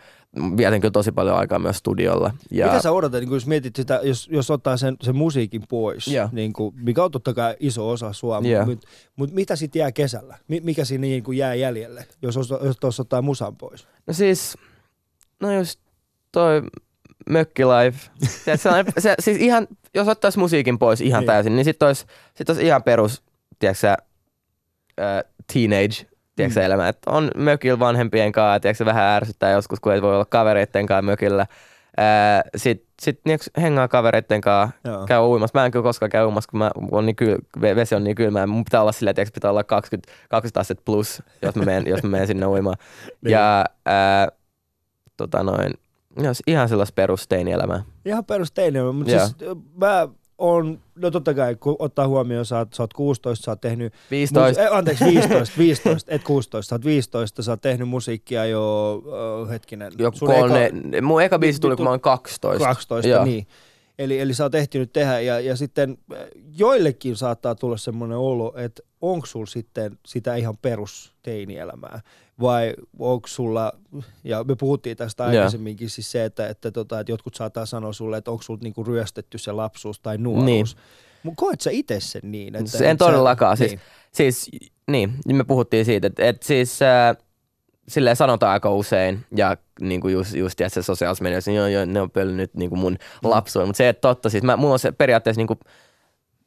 [0.56, 2.34] vietän kyllä tosi paljon aikaa myös studiolla.
[2.50, 5.62] Ja Mitä sä odotat, niin kun jos mietit sitä, jos, jos ottaa sen, sen musiikin
[5.68, 6.28] pois, Joo.
[6.32, 8.66] niin kuin, mikä on totta kai iso osa sua, Joo.
[8.66, 10.38] mutta mut mitä sitten jää kesällä?
[10.48, 13.88] Mi- mikä siinä niin kuin jää jäljelle, jos, os- jos tuossa ottaa musan pois?
[14.06, 14.56] No siis,
[15.40, 15.80] no just
[16.32, 16.62] toi
[17.30, 18.10] mökkilife.
[18.44, 21.26] Se, se, se, siis ihan, jos ottaisi musiikin pois ihan Niin.
[21.26, 23.22] täysin, niin sitten olisi, sit olisi ihan perus,
[23.58, 23.96] tiedätkö sä,
[25.00, 26.66] äh, teenage, tiedätkö Mm.
[26.66, 26.88] elämä.
[26.88, 31.02] Että on mökillä vanhempien kanssa, tiedätkö vähän ärsyttää joskus, kun ei voi olla kavereitten kanssa
[31.02, 31.46] mökillä.
[32.56, 35.06] Sitten sit, niin hengaa kavereitten kanssa, Joo.
[35.06, 35.58] käy uimassa.
[35.58, 38.16] Mä en kyllä koskaan käy uimassa, kun mä, on niin kyl, ve- vesi on niin
[38.16, 38.46] kylmä.
[38.46, 42.02] Mun pitää olla silleen, että pitää olla 20, 20 astetta plus, jos mä menen, jos
[42.02, 42.76] mä menen sinne uimaan.
[43.22, 43.32] Niin.
[43.32, 44.28] Ja ää,
[45.16, 45.74] tota noin,
[46.22, 47.82] jos ihan sellaista perusteinielämää.
[48.04, 49.36] Ihan perusteinen, mutta siis
[49.76, 53.60] mä on, no totta kai, kun ottaa huomioon, sä oot, sä oot 16, sä oot
[53.60, 54.62] tehnyt, 15.
[54.62, 58.94] Mus- eh, anteeksi, 15, 15, et 16, sä oot 15, sä oot tehnyt musiikkia jo,
[59.42, 59.92] uh, hetkinen.
[60.14, 62.64] Sun kolme, eka- mun eka biisi tuli, kun mä oon 12.
[62.68, 63.24] 12, Joo.
[63.24, 63.46] niin.
[63.98, 66.18] Eli, eli sä oot ehtinyt tehdä ja, ja sitten äh,
[66.58, 72.00] joillekin saattaa tulla semmoinen olo, että onko sulla sitten sitä ihan perusteinielämää
[72.40, 73.72] vai onko sulla,
[74.24, 78.16] ja me puhuttiin tästä aikaisemminkin, siis se, että, että, tota, että jotkut saattaa sanoa sulle,
[78.16, 80.44] että onko sulla niinku ryöstetty se lapsuus tai nuoruus.
[80.46, 80.66] Niin.
[81.22, 82.54] Mutta koet sä itse sen niin?
[82.56, 83.56] Että, Se en että sä- todellakaan.
[83.56, 83.80] Siis, Niin.
[84.12, 84.50] siis,
[84.90, 87.16] niin, niin me puhuttiin siitä, että, että siis äh,
[87.88, 91.84] silleen sanotaan aika usein, ja niin kuin just, just tiedät, se sosiaalisessa mediassa, joo, joo,
[91.84, 93.30] ne on pöllynyt niin kuin mun Mm.
[93.30, 93.68] lapsuuden.
[93.68, 95.60] Mutta se, että totta, siis mä, mulla on se periaatteessa niin kuin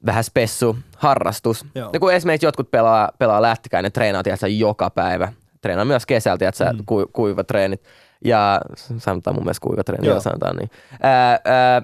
[0.05, 1.65] vähän spessu harrastus.
[1.75, 1.89] Joo.
[1.93, 5.33] Ja kun esimerkiksi jotkut pelaa, pelaa lähtikään, ne treenaa tiedätkö, joka päivä.
[5.61, 6.79] Treenaa myös kesällä, tiedätkö, Mm.
[6.85, 7.83] ku, kuivatreenit.
[8.25, 8.61] Ja
[8.97, 10.13] sanotaan mun mielestä kuivatreeni, Joo.
[10.15, 10.21] joo.
[10.21, 10.69] sanotaan niin.
[11.01, 11.81] Ää, ää,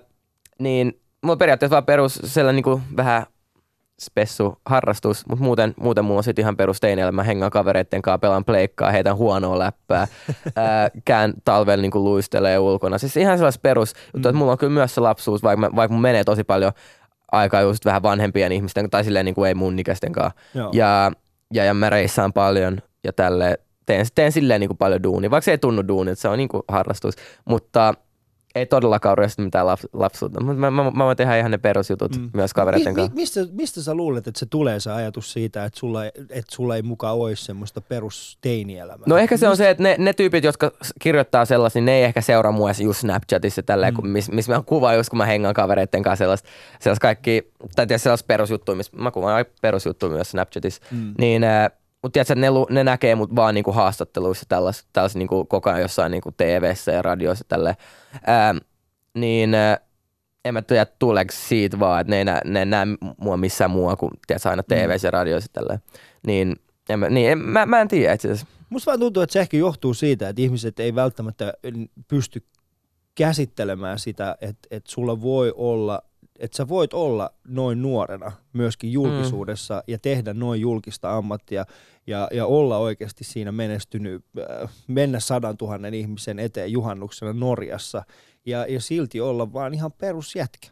[0.59, 3.25] niin mulla on periaatteessa vaan perus sellainen niin kuin vähän
[4.01, 7.12] spessu harrastus, mutta muuten, muuten mulla on sitten ihan perusteineillä.
[7.12, 10.08] Mä hengaan kavereitten kanssa, pelaan pleikkaa, heitän huonoa läppää,
[10.55, 12.97] ää, kään talvella niin luistelee ulkona.
[12.97, 14.17] Siis ihan sellaista perus, mm.
[14.17, 16.71] että mulla on kyllä myös se lapsuus, vaikka, mä, vaikka mun menee tosi paljon
[17.31, 20.39] aikaa just vähän vanhempien ihmisten, tai silleen niin kuin ei mun ikäisten kanssa.
[20.53, 20.69] Joo.
[20.73, 21.12] Ja,
[21.53, 25.45] ja, ja mä reissaan paljon ja tälle teen, teen silleen niin kuin paljon duunia, vaikka
[25.45, 27.93] se ei tunnu duunilta, se on niin kuin harrastus, mutta
[28.55, 30.43] ei todellakaan ryöstä mitään laps, lapsuutta.
[30.43, 32.29] Mutta mä, mä, mä, voin tehdä ihan ne perusjutut mm.
[32.33, 33.15] myös kavereiden mi, mi, kanssa.
[33.15, 36.75] mistä, mistä sä luulet, että se tulee se ajatus siitä, että sulla, ei- että sulla
[36.75, 39.03] ei mukaan olisi semmoista perusteinielämää?
[39.07, 42.03] No ehkä se on se, että ne, ne tyypit, jotka kirjoittaa sellaisia, niin ne ei
[42.03, 44.07] ehkä seuraa mua edes just Snapchatissa tälleen, mm.
[44.07, 48.27] missä mis mä kuvaan just kun mä hengaan kavereitten kanssa sellaista, sellaista kaikki, tai sellaista
[48.27, 51.13] perusjuttuja, missä mä kuvaan perusjuttuja myös Snapchatissa, mm.
[51.17, 51.71] niin äh,
[52.05, 56.11] mutta tiedätkö, ne, ne näkee mut vaan niinku haastatteluissa tällais, tällais niinku koko ajan jossain
[56.11, 57.75] niinku TV-ssä ja radioissa tälleen.
[58.15, 58.57] Ähm,
[59.13, 59.77] niin äh,
[60.45, 62.85] en mä tiedä, tuleeko siitä vaan, että ne ei nä, ne näe
[63.17, 65.79] mua missään muualla kuin tiedätkö, aina TV ja radioissa tälleen.
[66.27, 66.55] Niin,
[66.89, 68.47] en mä, niin en, mä, mä en tiedä itse asiassa.
[68.69, 71.53] Musta vaan tuntuu, että se ehkä johtuu siitä, että ihmiset ei välttämättä
[72.07, 72.45] pysty
[73.15, 76.01] käsittelemään sitä, että, että sulla voi olla,
[76.39, 79.81] että sä voit olla noin nuorena myöskin julkisuudessa mm.
[79.87, 81.65] ja tehdä noin julkista ammattia
[82.07, 88.03] ja, ja olla oikeasti siinä menestynyt, äh, mennä sadan tuhannen ihmisen eteen juhannuksena Norjassa
[88.45, 90.67] ja, ja silti olla vaan ihan perusjätkä.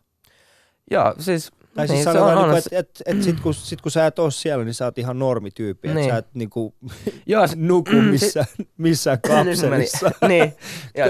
[0.92, 3.82] Joo, siis, Tai siis niin, sanotaan, on, niin että et, et, et sit, kun, sit
[3.82, 6.12] kun sä et ole siellä, niin sä oot ihan normityyppi, että Niin.
[6.12, 6.76] sä et niinku,
[7.26, 8.46] Joo, se- nuku missään,
[8.78, 10.12] missään kapselissa.
[10.28, 10.54] niin.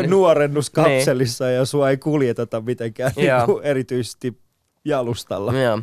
[0.01, 4.42] Nyt- nuorennuskapselissa ja sua ei kuljeteta mitenkään niinku, erityisesti
[4.85, 5.53] jalustalla.
[5.53, 5.79] Joo.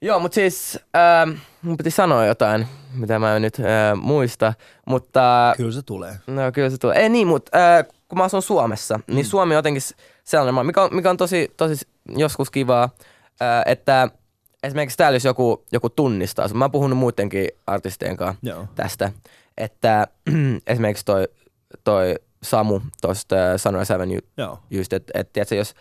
[0.00, 1.30] Joo, mutta siis ähm,
[1.62, 4.54] mun piti sanoa jotain, mitä mä en nyt äh, muista,
[4.86, 6.16] mutta Kyllä se tulee.
[6.26, 6.96] no kyllä se tulee.
[6.96, 9.14] Ei niin, mutta äh, kun mä asun Suomessa, mm.
[9.14, 9.82] niin Suomi on jotenkin
[10.24, 12.90] sellainen maa, mikä on, mikä on tosi, tosi joskus kivaa,
[13.42, 14.08] äh, että
[14.62, 18.66] esimerkiksi täällä jos joku, joku tunnistaa, mä oon puhunut muidenkin artistien kanssa Joo.
[18.74, 19.12] tästä,
[19.58, 20.06] että
[20.66, 21.28] esimerkiksi toi,
[21.84, 24.58] toi Samu tuosta Sunrise Avenue Joo.
[24.70, 25.74] just, että et, tiedätkö, jos,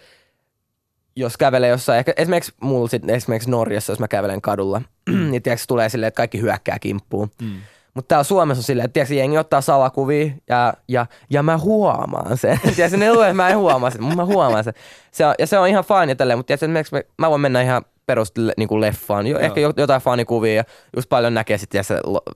[1.16, 4.82] jos kävelee jossain, ehkä esimerkiksi mulla sit, esimerkiksi Norjassa, jos mä kävelen kadulla,
[5.30, 7.32] niin tiedätkö, tulee silleen, että kaikki hyökkää kimppuun.
[7.42, 7.62] Mm.
[7.94, 12.38] Mutta täällä Suomessa on silleen, että tiedätkö, jengi ottaa salakuvia ja, ja, ja mä huomaan
[12.38, 12.60] sen.
[12.76, 14.74] tiedätkö, ne luulee, että mä en huomaa sen, mutta mä huomaan sen.
[15.12, 17.62] Se on, ja se on ihan fine tälleen, mutta tiedätkö, esimerkiksi mä, mä voin mennä
[17.62, 20.64] ihan perus niin leffaan, jo, ehkä jo- jotain fanikuvia ja
[20.96, 21.86] just paljon näkee sitten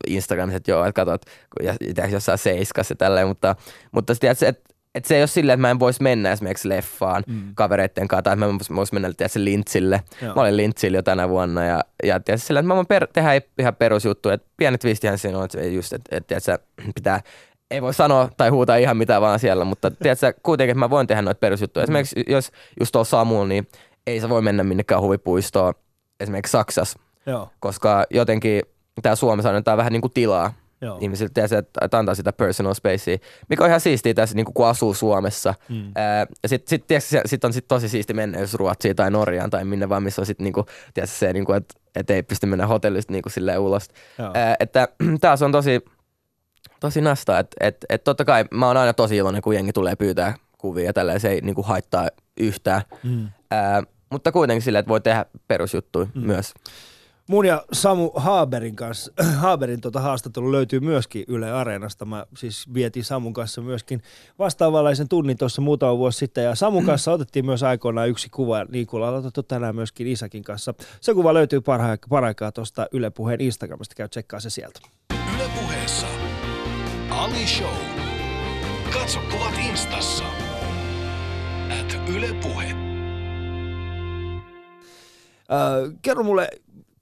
[0.08, 1.22] Instagramissa, että joo, että katsot
[1.64, 3.56] ja, tiedätkö, jossain seiskassa ja tälleen, mutta,
[3.92, 4.67] mutta tiedätkö, että
[4.98, 7.42] et se ei ole silleen, että mä en voisi mennä esimerkiksi leffaan mm.
[7.56, 10.02] kavereitten kanssa, tai että mä vois- vois mennä tiedätkö, lintsille.
[10.22, 10.36] Joo.
[10.36, 13.42] Mä olin lintsillä jo tänä vuonna, ja, ja tiedätkö, silleen, että mä voin per, tehdä
[13.60, 17.22] ihan perusjuttuja, että pienet twistihän siinä on, että se just, että, että tiedätkö, pitää
[17.72, 21.08] ei voi sanoa tai huutaa ihan mitään vaan siellä, mutta tiedätkö, kuitenkin että mä voin
[21.08, 21.84] tehdä noita perusjuttuja.
[21.84, 23.68] Esimerkiksi jos just tuolla Samulla, niin
[24.08, 25.74] ei se voi mennä minnekään huvipuistoon
[26.20, 28.62] esimerkiksi Saksassa, Joo, koska jotenkin
[29.02, 30.98] tää Suomessa annetaan vähän niin kuin tilaa joo.
[31.02, 33.18] ihmisille, tiedätkö, että että antaa sitä personal spacea,
[33.50, 35.54] mikä on ihan siistiä tässä, niin kun asuu Suomessa.
[35.70, 35.92] Mm.
[35.96, 39.50] Ää, ja sitten sit, tiedätkö, sit on sit tosi siisti mennä jos Ruotsiin tai Norjaan
[39.50, 42.68] tai minne vaan, missä on sitten niinku, tiedätkö, se, niinku, että et ei pysty mennä
[42.68, 43.88] hotellista niinku, silleen ulos.
[44.20, 44.32] Joo.
[44.34, 44.88] Ää, että
[45.22, 45.86] taas on tosi,
[46.80, 49.96] tosi nastaa, että et, et totta kai mä oon aina tosi iloinen, kun jengi tulee
[49.96, 52.08] pyytää kuvia ja tälleen, se ei niinku, haittaa
[52.40, 52.82] yhtään.
[53.04, 53.28] Mm.
[53.52, 56.22] Ää, mutta kuitenkin silleen, että voi tehdä perusjuttuja mm.
[56.28, 56.54] myös.
[57.28, 59.12] Mun ja Samu Haaberin kanssa,
[59.42, 62.06] Haaberin tota haastattelu löytyy myöskin Yle Areenasta.
[62.06, 64.02] Mä siis vietin Samun kanssa myöskin
[64.40, 66.44] vastaavanlaisen tunnin tuossa muutama vuosi sitten.
[66.44, 70.44] Ja Samun kanssa otettiin myös aikoinaan yksi kuva, niin kuin ollaan otettu tänään myöskin Isakin
[70.44, 70.74] kanssa.
[71.02, 74.80] Se kuva löytyy parha- paraikaa tuosta Yle Puheen Instagramista, käy tsekkaa se sieltä.
[75.36, 76.08] Yle puheessa.
[77.10, 77.74] Ali Show.
[78.94, 80.24] Katso kuvat instassa.
[81.82, 82.88] At Yle Puhe.
[85.52, 86.50] Öö, kerro mulle,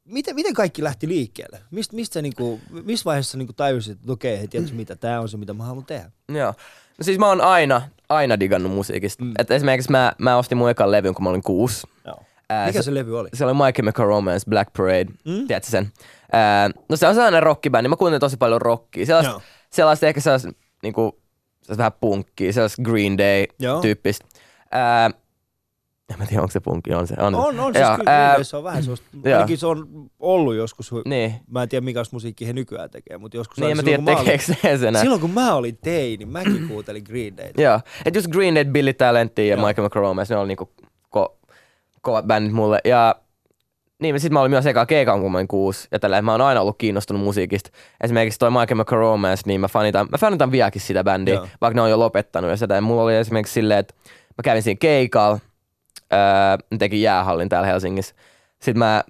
[0.06, 1.60] miten, miten kaikki lähti liikkeelle?
[1.72, 5.38] Mist, mistä niinku, missä vaiheessa niinku tajusit, että okei, hei, tiedätkö mitä, tämä on se,
[5.38, 6.12] mitä mä haluan tehdä?
[6.30, 6.54] Joo.
[6.98, 9.24] No siis mä oon aina, aina digannut musiikista.
[9.24, 9.34] Mm.
[9.40, 11.88] Et esimerkiksi mä, mä ostin mun ekan levyn, kun mä olin kuusi.
[12.06, 12.20] Joo.
[12.50, 13.30] Ää, Mikä se, se levy oli?
[13.34, 15.48] se oli My Chemical Romance, Black Parade, mm.
[15.48, 15.92] tiedätkö sen?
[16.32, 19.06] Ää, no se on sellainen rockibändi, mä kuuntelin tosi paljon rockia.
[19.06, 19.42] Sellaista, Joo.
[19.72, 20.50] sellaista ehkä sellaista,
[20.84, 21.22] niinku,
[21.62, 23.82] sellaista vähän punkkia, sellaista Green Day Joo.
[23.82, 24.26] tyyppistä.
[24.72, 25.12] Ää,
[26.14, 27.16] en mä tiedä, onko se punkki, on se.
[27.18, 29.88] On, On, on siis Joo, kyllä, ää, se on vähän sellaista, ainakin se on
[30.20, 33.84] ollut joskus, Niin, mä en tiedä mikä musiikki he nykyään tekee, mutta joskus niin mä
[33.84, 34.98] tiedä, silloin, kun mä tekeekö se sen.
[35.00, 37.62] silloin kun mä olin teini, mäkin kuuntelin Green Dayta.
[37.62, 39.58] Joo, että just Green Day, Billy Talent ja.
[39.58, 40.70] My Chemical Romance, ne oli niinku
[41.18, 41.36] ko-
[42.02, 42.80] kovat bändit mulle.
[42.86, 43.16] Ja
[44.02, 45.88] niin, sit mä olin myös eka keikan, kun mä olin kuusi.
[45.92, 47.70] Ja tällä mä oon aina ollut kiinnostunut musiikista.
[48.02, 51.48] Esimerkiksi toi Chemical Romance, niin mä fanitan, mä fanitan vieläkin sitä bändiä, Joo.
[51.62, 52.50] vaikka ne on jo lopettanut.
[52.50, 53.94] Ja sitä, ja mulla oli esimerkiksi silleen, että
[54.38, 55.40] mä kävin siinä keikalla,
[56.14, 56.20] öö,
[56.72, 58.16] mä tekin jäähallin täällä Helsingissä.
[58.62, 59.04] Sitten mä,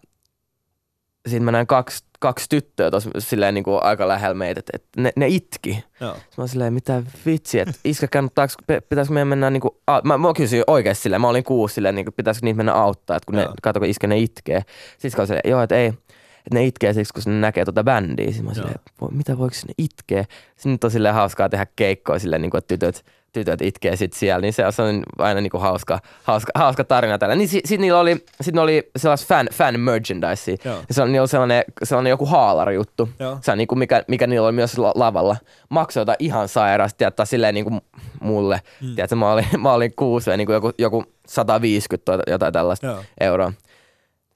[1.27, 5.01] sit mä näin kaksi, kaksi tyttöä tuossa silleen niin kuin aika lähellä meitä, että, että
[5.01, 5.83] ne, ne itki.
[6.01, 6.13] Joo.
[6.13, 8.53] Sitten mä silleen, mitä vitsi, että iskä kannattaako,
[8.89, 12.11] pitäisikö meidän mennä niinku, au- mä, mä kysyin oikeasti silleen, mä olin kuusi silleen, niinku,
[12.11, 13.53] pitäisikö niitä mennä auttaa, että kun ne, Joo.
[13.61, 14.61] kato kun iskä ne itkee.
[14.97, 18.27] Sitten on silleen, joo, että ei, että ne itkee siksi, kun ne näkee tuota bändiä.
[18.27, 20.25] Sitten mä silleen, voi, mitä voiko ne itkeä?
[20.55, 23.05] Sitten on silleen hauskaa tehdä keikkoja silleen, niinku, että tytöt,
[23.35, 27.35] tytöt itkee sit siellä, niin se on aina niinku hauska, hauska, hauska tarina tällä.
[27.35, 30.55] Niin sitten sit niillä oli, sit oli sellaista fan, fan merchandise.
[30.91, 33.09] Se on, niillä oli sellainen, sellainen joku haalari juttu.
[33.19, 33.37] Joo.
[33.41, 35.35] Se on niinku mikä, mikä niillä oli myös la- lavalla.
[35.69, 37.79] Maksoi jotain ihan sairaasti, tiedätkö, silleen niinku
[38.21, 38.61] mulle.
[38.81, 38.95] Mm.
[38.95, 43.03] Tiedätkö, mä olin, mä olin kuusi ja niinku joku, joku 150 tai jotain tällaista Joo.
[43.19, 43.53] euroa.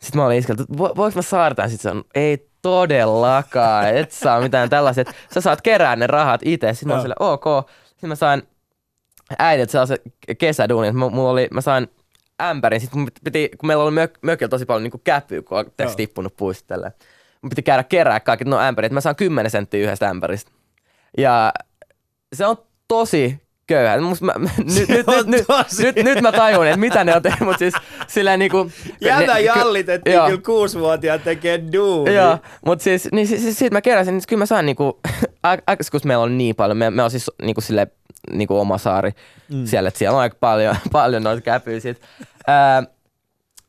[0.02, 1.70] Sitten mä olin iskeltä, että vo, voinko mä saada tämän?
[1.70, 5.02] Sitten se on, ei todellakaan, et saa mitään tällaista.
[5.02, 6.74] että Sä saat kerää ne rahat itse.
[6.74, 7.44] Sitten mä olin silleen, ok.
[7.86, 8.44] Sitten mä sain
[9.40, 9.98] äidiltä sellaisen
[10.38, 11.88] kesäduunin, että mu- mulla oli, mä sain
[12.42, 12.82] ämpärin.
[12.82, 15.98] Sitten mun piti, kun meillä oli mök, mökillä tosi paljon niin käpyä, kun on tässä
[15.98, 16.94] tippunut puista tälleen.
[17.42, 18.92] Mun piti käydä kerää kaikki no ämpärit.
[18.92, 20.52] Mä saan 10 senttiä yhdestä ämpäristä.
[21.18, 21.54] Ja
[22.34, 24.02] se on tosi köyhä.
[24.02, 25.46] Musta mä, nyt, nyt, nyt, nyt,
[25.80, 27.74] nyt, nyt, mä tajun, että mitä ne on tehnyt, mutta siis
[28.08, 28.72] silleen niinku...
[29.02, 30.26] Jäbä ne- jallitettiin joo.
[30.26, 32.16] kyllä kuusivuotiaat tekee duuni.
[32.16, 35.00] Joo, mutta siis, niin siis, siis siitä mä keräsin, niin kyllä mä sain niinku,
[35.44, 37.88] aikaisemmin kun meillä on niin paljon, me, me on siis niinku sille
[38.32, 39.12] niinku oma saari
[39.54, 39.66] mm.
[39.66, 42.02] siellä, että siellä on aika paljon, paljon noita käpyjä sit.
[42.48, 42.84] Ää,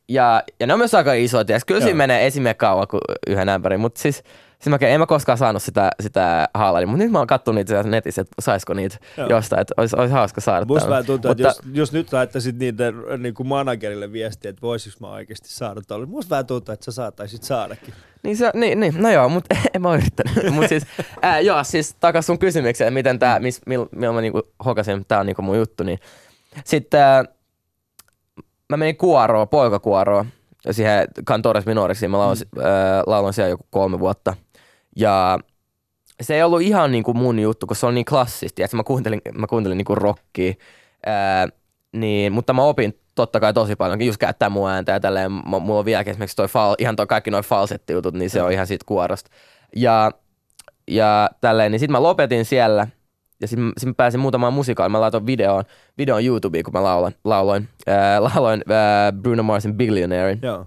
[0.09, 1.97] ja, ja ne on myös aika isoja, ja kyllä siinä Joo.
[1.97, 4.23] menee esimerkiksi kauan kuin yhden ämpärin, mutta siis,
[4.61, 7.83] siis mä, en mä koskaan saanut sitä, sitä haalaria, mutta nyt mä oon kattonut niitä
[7.83, 9.27] netissä, että saisiko niitä Joo.
[9.29, 10.65] jostain, että olisi, olisi hauska saada.
[10.65, 14.61] Musta vähän tuntuu, että Mutta- jos, jos nyt laittaisit niiden niin kuin managerille viestiä, että
[14.61, 16.05] voisiko mä oikeasti saada tuolle.
[16.05, 17.93] Musta vähän tuntuu, että sä saattaisit saadakin.
[18.23, 20.51] Niin, se, niin, niin, no joo, mutta en mä yrittänyt.
[20.55, 20.83] Mut siis,
[21.21, 25.19] ää, joo, siis takas sun kysymykseen, miten tää, mis, mil, millä mä niinku hokasin, tää
[25.19, 25.99] on niinku mun juttu, niin
[26.65, 27.25] sitten ää,
[28.69, 30.25] mä menin kuoroon, poikakuoroon,
[30.71, 33.25] siihen Cantores Minoriksi, mä laulan, mm.
[33.25, 34.33] ää, siellä joku kolme vuotta.
[34.95, 35.39] Ja
[36.21, 39.21] se ei ollut ihan niinku mun juttu, koska se on niin klassista, että mä kuuntelin,
[39.33, 40.53] mä kuuntelin niinku rockia,
[41.05, 41.47] ää,
[41.91, 45.61] niin, mutta mä opin totta kai tosi paljon, just käyttää mun ääntä ja tälleen, M-
[45.61, 48.67] mulla on vieläkin esimerkiksi toi fal, ihan toi kaikki noin falsettijutut, niin se on ihan
[48.67, 49.29] siitä kuorosta.
[49.75, 50.11] Ja,
[50.87, 52.87] ja tälleen, niin sitten mä lopetin siellä
[53.41, 54.91] ja sitten sit mä pääsin muutamaan musiikaaliin.
[54.91, 55.63] Mä laitoin videoon,
[55.97, 60.39] videoon YouTubeen, kun mä lauloin, lauloin, ää, lauloin ää, Bruno Marsin Billionairein.
[60.41, 60.65] Joo.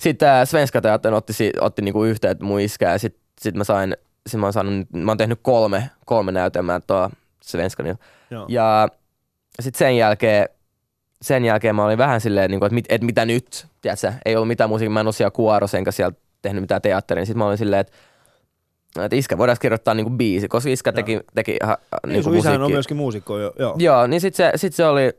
[0.00, 3.64] Sitten äh, Svenska Teatteri otti, si- otti niinku yhteyttä mun iskää ja sitten sit mä
[3.64, 7.10] sain, sit mä oon saanut, mä oon tehnyt kolme, kolme näytelmää tuo
[7.42, 7.98] Svenskanilla.
[8.30, 8.46] Joo.
[8.48, 8.88] Ja
[9.60, 10.48] sitten sen jälkeen,
[11.22, 14.12] sen jälkeen mä olin vähän silleen, niin kuin, että, mit, että mitä nyt, tiedätkö?
[14.24, 17.24] ei ollut mitään musiikkia, mä en ole siellä kuorossa enkä siellä tehnyt mitään teatteria.
[17.26, 17.92] Sitten mä olin silleen, että,
[19.04, 22.36] että iskä voidaan kirjoittaa niin kuin biisi, koska iskä teki, teki ha, Niin, niin sun
[22.36, 22.76] isähän on musiikkia.
[22.76, 23.52] myöskin muusikko jo.
[23.58, 23.74] Joo.
[23.78, 25.12] Joo, niin sitten se, sit se oli,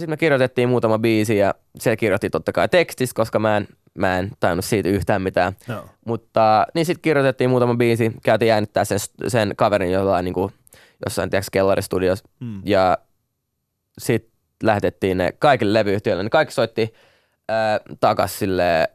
[0.00, 4.18] sitten me kirjoitettiin muutama biisi ja se kirjoitti totta kai tekstistä, koska mä en, mä
[4.18, 5.52] en tainnut siitä yhtään mitään.
[5.68, 5.84] Joo.
[6.06, 10.52] Mutta niin sitten kirjoitettiin muutama biisi, käytiin jännittää sen, sen kaverin jollain niin kuin,
[11.06, 12.62] jossain tiedätkö, kellaristudios Mm.
[12.64, 12.98] ja
[13.98, 16.22] sitten lähetettiin ne kaikille levyyhtiöille.
[16.22, 16.94] Ne kaikki soitti
[17.48, 18.88] ää, takas sille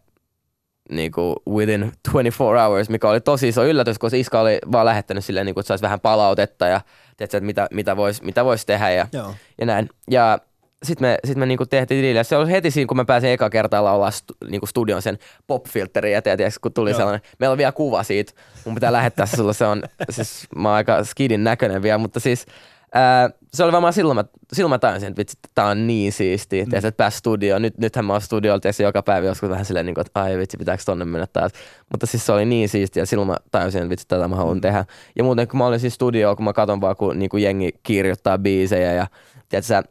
[0.92, 5.26] niin kuin within 24 hours, mikä oli tosi iso yllätys, koska Iska oli vaan lähettänyt
[5.26, 6.82] silleen, niin kuin, että saisi vähän palautetta ja
[7.18, 9.36] tiedätkö, että mitä, mitä voisi mitä vois tehdä ja, Joo.
[9.58, 9.90] ja näin.
[10.12, 10.40] Ja
[10.84, 12.24] sitten me, sit me niinku tehtiin diiliä.
[12.24, 16.16] Se oli heti siinä, kun mä pääsin eka kertaa laulaa stu, niinku studion sen popfilterin
[16.16, 16.98] eteen, tiedätkö, kun tuli Joo.
[16.98, 17.22] sellainen.
[17.40, 18.34] Meillä on vielä kuva siitä.
[18.66, 19.54] Mun pitää lähettää se sulle.
[19.54, 22.46] Se on, siis mä oon aika skidin näköinen vielä, mutta siis
[22.94, 26.66] ää, se oli varmaan silloin mä, silloin mä tajusin, että vitsi, tää on niin siistiä,
[26.66, 26.74] mm.
[26.74, 27.62] että pääsi studioon.
[27.62, 30.38] Nyt, nythän mä oon studiolla tietysti joka päivä joskus vähän silleen, niin kuin, että ai
[30.38, 31.52] vitsi, pitääkö tonne mennä taas.
[31.92, 34.58] Mutta siis se oli niin siistiä ja silloin mä tajusin, että vitsi, tätä mä haluan
[34.58, 34.62] mm.
[34.62, 34.86] tehdä.
[35.16, 37.72] Ja muuten kun mä olin siis studiolla, kun mä katon vaan, kun niin kuin jengi
[37.84, 39.08] kirjoittaa biisejä ja
[39.50, 39.84] tiedätkö, sä,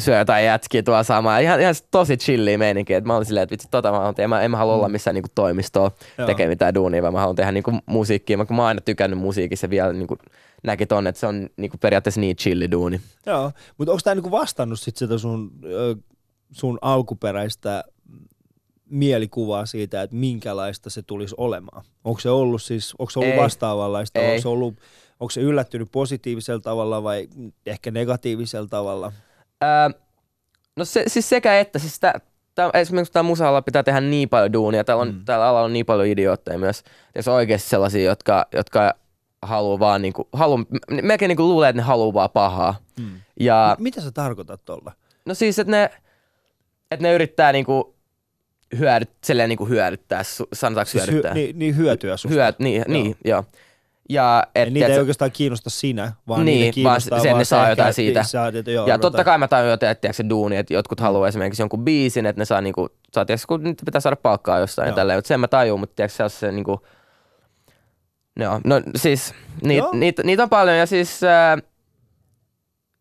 [0.00, 1.38] syö jotain jätkiä tuolla samaa.
[1.38, 2.94] Ihan, ihan tosi chilliä meininki.
[2.94, 4.28] Et mä olin silleen, että vitsi, tota mä haluan tehdä.
[4.28, 5.90] Mä, en mä halua olla missään niinku toimistoa
[6.26, 8.38] tekee mitään duunia, vaan mä haluan tehdä niinku musiikkia.
[8.38, 10.18] Mä, kun mä oon aina tykännyt musiikissa vielä niinku
[10.62, 13.00] näki ton, että se on niinku periaatteessa niin chilli duuni.
[13.26, 13.52] Joo.
[13.78, 15.50] Mutta onko tämä niinku vastannut sit sitä sun,
[16.52, 17.84] sun alkuperäistä
[18.90, 21.84] mielikuvaa siitä, että minkälaista se tulisi olemaan?
[22.04, 23.40] Onko se ollut siis, onko se ollut Ei.
[23.40, 24.18] vastaavanlaista?
[24.18, 24.30] Ei.
[24.30, 24.74] Onko se, ollut,
[25.20, 27.28] onko se yllättynyt positiivisella tavalla vai
[27.66, 29.12] ehkä negatiivisella tavalla?
[29.60, 29.90] Ää,
[30.76, 32.14] no se, siis sekä että, siis tää,
[32.54, 35.24] tää, esimerkiksi tämä musa pitää tehdä niin paljon duunia, täällä, on, Mm.
[35.24, 36.82] täällä alalla on niin paljon idiootteja myös,
[37.14, 38.94] ja se on oikeasti sellaisia, jotka, jotka
[39.42, 40.58] haluaa vaan niinku, halu,
[41.02, 42.74] melkein niinku luulee, että ne haluaa vaan pahaa.
[43.00, 43.20] Mm.
[43.40, 44.92] Ja M- Mitä sä tarkoitat tuolla?
[45.26, 45.90] no siis, että ne,
[46.90, 47.94] että ne yrittää niinku
[48.78, 51.34] hyödyt, silleen niinku hyödyttää, sanotaanko Siis hyödyttää?
[51.34, 52.34] hy, niin, niin hyötyä susta.
[52.34, 52.84] Hyöt, niin, joo.
[52.88, 53.44] niin, joo.
[54.10, 57.28] Ja, et, ja niitä ei tiedätkö, oikeastaan kiinnosta sinä, vaan Niin, niitä kiinnostaa vaan se,
[57.28, 58.22] että ne saa jotain siitä.
[58.22, 61.28] Saat, että joo, ja totta kai mä tajun jotain, että se duuni, että jotkut haluaa
[61.28, 64.86] esimerkiksi jonkun biisin, että ne saa niinku, saa, tiedätkö, kun nyt pitää saada palkkaa jostain
[64.86, 64.92] Joo.
[64.92, 66.80] ja tälleen, mutta sen mä tajun, mutta tiedätkö, se on se niinku,
[68.38, 71.58] no, no siis, niitä niit, niit on paljon ja siis, ää,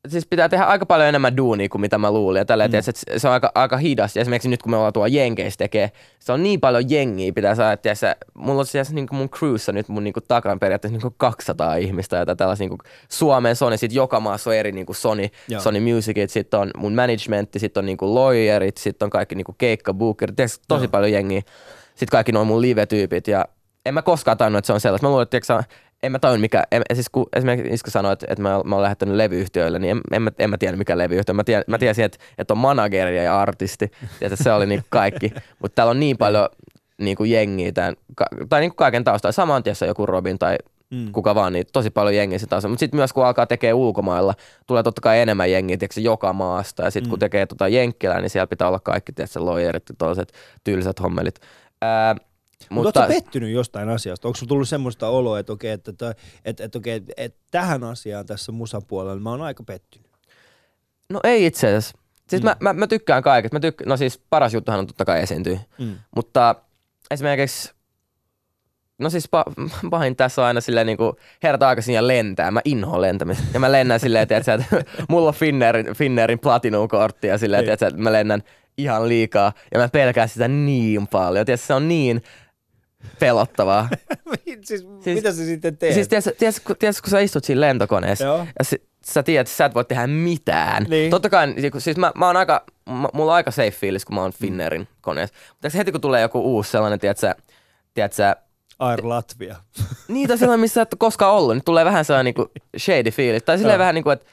[0.08, 2.40] siis pitää tehdä aika paljon enemmän duunia kuin mitä mä luulin.
[2.40, 2.76] Ja tällä mm.
[2.76, 4.16] että se on aika, aika hidas.
[4.16, 7.56] Ja esimerkiksi nyt kun me ollaan tuolla Jenkeissä tekee, se on niin paljon jengiä pitää
[7.56, 7.72] saada.
[7.72, 11.76] Että tiedätkö, mulla on siis niin mun crewssa nyt mun niin takan periaatteessa niin 200
[11.76, 12.78] ihmistä, joita tällaisia niin
[13.10, 15.62] Suomeen Sony, sitten joka maassa on eri niin Sony, Joo.
[15.62, 20.36] Sony Musicit, sitten on mun managementti, sitten on niin lawyerit, sitten on kaikki niin keikkabookerit,
[20.36, 20.92] tiedätkö, tosi Joo.
[20.92, 21.42] paljon jengiä.
[21.90, 23.46] Sitten kaikki noin mun live-tyypit ja
[23.86, 25.08] en mä koskaan tajunnut, että se on sellaista.
[25.08, 25.64] Mä luulen, että
[26.04, 28.84] en mä tajunnut mikä, en, siis kun esimerkiksi Iska sanoi, että, että mä, mä oon
[28.84, 31.34] lähettänyt levyyhtiöille, niin en, en, mä, en mä tiedä mikä levyyhtiö.
[31.34, 33.92] Mä, tiedän, mä tiesin, että, että on manageri ja artisti.
[34.22, 35.34] Ja se oli niin kaikki.
[35.62, 36.50] Mutta täällä on niin paljon
[36.98, 37.96] niin kuin jengiä tämän,
[38.50, 39.32] tai niin kuin kaiken taustalla.
[39.32, 40.58] Sama on tietysti joku Robin tai
[40.92, 41.12] Mm.
[41.12, 42.70] kuka vaan, niin tosi paljon jengiä on.
[42.70, 44.34] Mutta sitten myös kun alkaa tekee ulkomailla,
[44.68, 46.84] tulee totta kai enemmän jengiä tiedätkö, joka maasta.
[46.84, 47.10] Ja sitten Mm.
[47.10, 50.34] kun tekee tota jenkkilää, niin siellä pitää olla kaikki tiedätkö, lawyerit ja toiset
[50.64, 51.36] tylsät hommelit.
[51.82, 52.16] Ää,
[52.70, 54.28] Mutta ootko pettynyt jostain asiasta?
[54.28, 57.84] Onko sulla tullut semmoista oloa, että okei, että, että, että, että, okei, että, että tähän
[57.84, 60.10] asiaan tässä musapuolella mä oon aika pettynyt?
[61.10, 61.98] No ei itse asiassa.
[62.30, 62.46] Siis Mm.
[62.46, 63.56] mä, mä, mä, tykkään kaikesta.
[63.60, 65.60] Mä tykk- no siis paras juttuhan on totta kai esiintyä.
[65.80, 65.96] Mm.
[66.16, 66.56] Mutta
[67.12, 67.72] esimerkiksi,
[69.00, 72.52] no siis pa- pahin tässä on aina silleen niinku herta aikaisin ja lentää.
[72.52, 73.44] Mä inhoan lentämistä.
[73.54, 77.66] Ja mä lennän silleen, tiedätkö, että mulla on Finnairin, Finnairin platinum-kortti ja silleen, Niin.
[77.66, 78.44] tiedätkö, että mä lennän
[78.78, 79.54] ihan liikaa.
[79.74, 81.46] Ja mä pelkään sitä niin paljon.
[81.46, 82.22] Tiedätkö, se on niin
[83.20, 83.90] pelottavaa.
[84.46, 84.68] siis,
[85.04, 85.94] siis, mitä sä sitten teet?
[85.94, 88.46] siis tiedätkö, tiedätkö, kun- tiedätkö, kun sä istut siinä lentokoneessa Joo.
[88.60, 90.84] ja si, sä tiedät, että sä et voi tehdä mitään.
[90.90, 91.12] Niin.
[91.12, 92.66] Totta kai, niin siis mä, mä oon aika,
[93.14, 95.36] mulla on aika safe fiilis, kun mä oon Finnairin koneessa.
[95.50, 97.36] Mutta heti kun tulee joku uusi sellainen, tiedätkö,
[97.94, 98.36] tiedätkö,
[98.80, 99.56] Air Latvia.
[100.08, 103.44] niitä sellainen, missä sä et ole koskaan ollut, niin tulee vähän sellainen niin shady fiilis.
[103.44, 103.80] Tai silleen Joo.
[103.80, 104.26] vähän niin kuin, että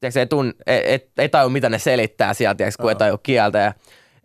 [0.00, 2.98] tiedätkö, ei, tun, ei, ei, ei taju, mitä ne selittää sieltä, tiedätkö, kun ei Joo.
[2.98, 3.58] taju kieltä.
[3.58, 3.72] Ja,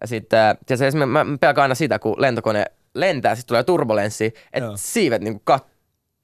[0.02, 4.70] ja sitten, tiedätkö, mä, mä pelkään aina sitä, kun lentokone lentää, sitten tulee turbulenssi, että
[4.76, 5.68] siivet niin kuin kat,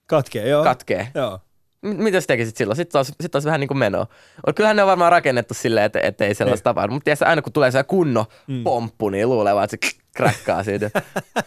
[0.07, 0.63] Katkee, joo.
[0.63, 1.07] katkee.
[1.15, 1.39] Joo.
[1.81, 2.75] M- mitä sä tekisit silloin?
[2.75, 4.07] Sitten olisi, sit olisi vähän niin kuin menoa.
[4.55, 6.91] Kyllähän ne on varmaan rakennettu silleen, että, että ei sellaista tapahdu.
[6.93, 8.63] Mutta tiedätkö, aina kun tulee se kunno mm.
[8.63, 10.91] pomppu, niin luulee vaan, että se kräkkaa siitä.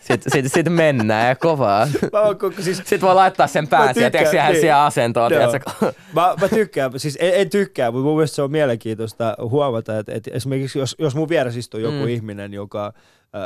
[0.01, 1.89] Sitten sit, sit mennään ja kovaa.
[2.13, 4.55] Mä oon koko, siis, Sitten voi laittaa sen pään siihen, tiedätkö, niin.
[4.55, 5.33] siihen asentoon.
[5.33, 5.51] Joo.
[5.51, 5.93] tiedätkö?
[6.13, 10.13] mä, mä tykkään, siis en, en tykkää, mutta mun mielestä se on mielenkiintoista huomata, että,
[10.15, 12.09] että esimerkiksi jos, jos mun vieressä istuu joku Mm.
[12.09, 12.93] ihminen, joka,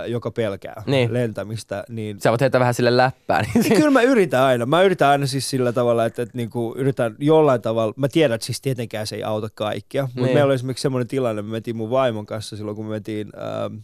[0.06, 1.12] joka pelkää Niin.
[1.12, 3.44] lentämistä, niin Sä voit heittää vähän sille läppään.
[3.54, 4.66] Niin kyllä mä yritän aina.
[4.66, 8.44] Mä yritän aina siis sillä tavalla, että, että niinku yritän jollain tavalla, mä tiedän, että
[8.44, 10.26] siis tietenkään se ei auta kaikkia, mutta Niin.
[10.34, 13.32] meillä oli esimerkiksi semmoinen tilanne, me mentiin mun vaimon kanssa silloin, kun me mentiin
[13.64, 13.74] ähm,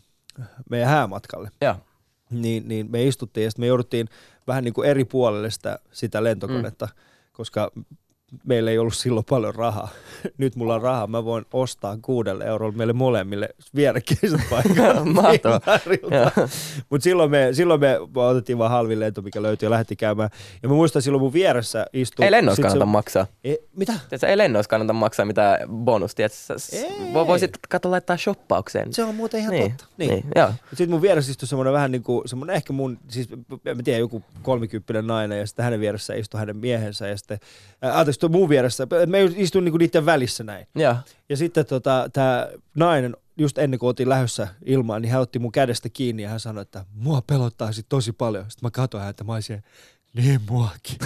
[0.71, 1.51] meidän häämatkalle.
[1.61, 1.75] Joo.
[2.31, 4.09] Niin, niin me istuttiin ja sitten me jouduttiin
[4.47, 6.93] vähän niin kuin eri puolelle sitä, sitä lentokonetta, mm.
[7.33, 7.71] koska
[8.45, 9.89] meillä ei ollut silloin paljon rahaa.
[10.39, 15.05] Nyt mulla on rahaa, mä voin ostaa kuudelle eurolla meille molemmille vierekkeiset paikat.
[15.05, 15.79] Mahtavaa.
[16.91, 20.31] Mutta silloin me, silloin me otettiin vaan halvin lento, mikä löytyi ja lähti käymään.
[20.63, 22.25] Ja mä muistan silloin mun vieressä istui...
[22.25, 23.27] Ei lennoissa sit se- kannata maksaa.
[23.45, 23.93] Ei, mitä?
[23.93, 26.23] Tiedätkö, ei lennoissa kannata maksaa mitään bonusta.
[26.23, 27.15] Ei.
[27.15, 28.93] Voisit katsoa laittaa shoppaukseen.
[28.93, 29.87] Se on muuten ihan niin, totta.
[29.97, 30.11] Niin.
[30.11, 30.25] niin.
[30.35, 30.51] Joo.
[30.69, 33.29] Sitten mun vieressä istui semmoinen vähän niin kuin, semmoinen ehkä mun, siis
[33.75, 37.39] mä tiedä, joku kolmikymppinen nainen ja sitten hänen vieressä istui hänen miehensä ja sitten,
[37.85, 40.67] äh, anteeksi, tuo mun vieressä, mä istuin niin kuin niiden välissä näin.
[40.75, 40.97] Joo.
[41.29, 45.53] Ja sitten tota, tämä nainen, just ennen kuin otin lähdössä ilmaan, niin hän otti mun
[45.53, 48.45] kädestä kiinni ja hän sanoi, että mua pelottaa sit tosi paljon.
[48.51, 49.63] Sitten mä katsoin häntä, mä olisin,
[50.15, 50.97] niin muakin.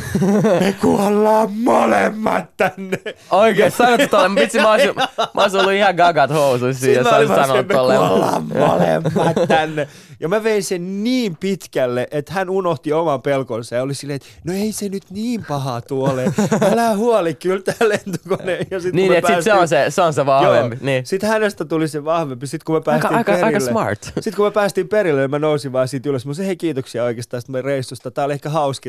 [0.60, 2.98] Me kuollaan molemmat tänne.
[3.30, 4.40] Oikein, sanot tolle.
[4.40, 4.94] Vitsi, mä olisin,
[5.34, 9.88] mä olisin ollut ihan gagat housuissa siinä, vaan sanonut se, me kuollaan molemmat tänne.
[10.20, 14.28] Ja mä vein sen niin pitkälle, että hän unohti oman pelkonsa ja oli silleen, että
[14.44, 16.32] no ei se nyt niin paha tuolle.
[16.72, 18.58] Älä huoli, kyllä tää lentokone.
[18.70, 20.76] Ja sit, Niin, että sit se on se, se on se vahvempi.
[20.76, 20.84] Joo.
[20.84, 21.06] Niin.
[21.06, 22.46] Sitten hänestä tuli se vahvempi.
[22.46, 23.46] Sitten kun me Aika, päästiin aika, perille.
[23.46, 24.02] aika smart.
[24.04, 26.26] Sitten kun me päästiin perille, niin mä nousin vaan siitä ylös.
[26.26, 28.10] Mä sanoin, hei kiitoksia oikeastaan tästä meidän reissusta.
[28.10, 28.48] Tää oli ehkä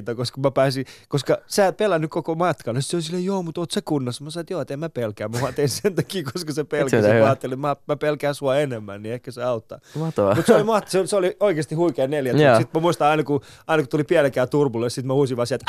[0.10, 2.76] hauskinta, koska mä pääsin, koska sä et pelännyt koko matkan.
[2.76, 4.24] Ja sit se oli silleen, joo, mutta oot sä kunnossa?
[4.24, 5.28] Mä sanoin, että joo, että en mä pelkää.
[5.28, 7.07] Mä vaan tein sen takia, koska se pelkäsi.
[7.07, 7.20] hyvä.
[7.20, 9.80] Mä ajattelin, että mä, mä pelkään sua enemmän, niin ehkä se auttaa.
[9.95, 12.34] Mutta se oli, maht- se, oli- se oli oikeasti huikea neljä.
[12.34, 12.57] Joo.
[12.60, 15.66] Sitten mä muistan aina kun, aina kun tuli pienekään turbulle, sitten mä huusin vaan sieltä,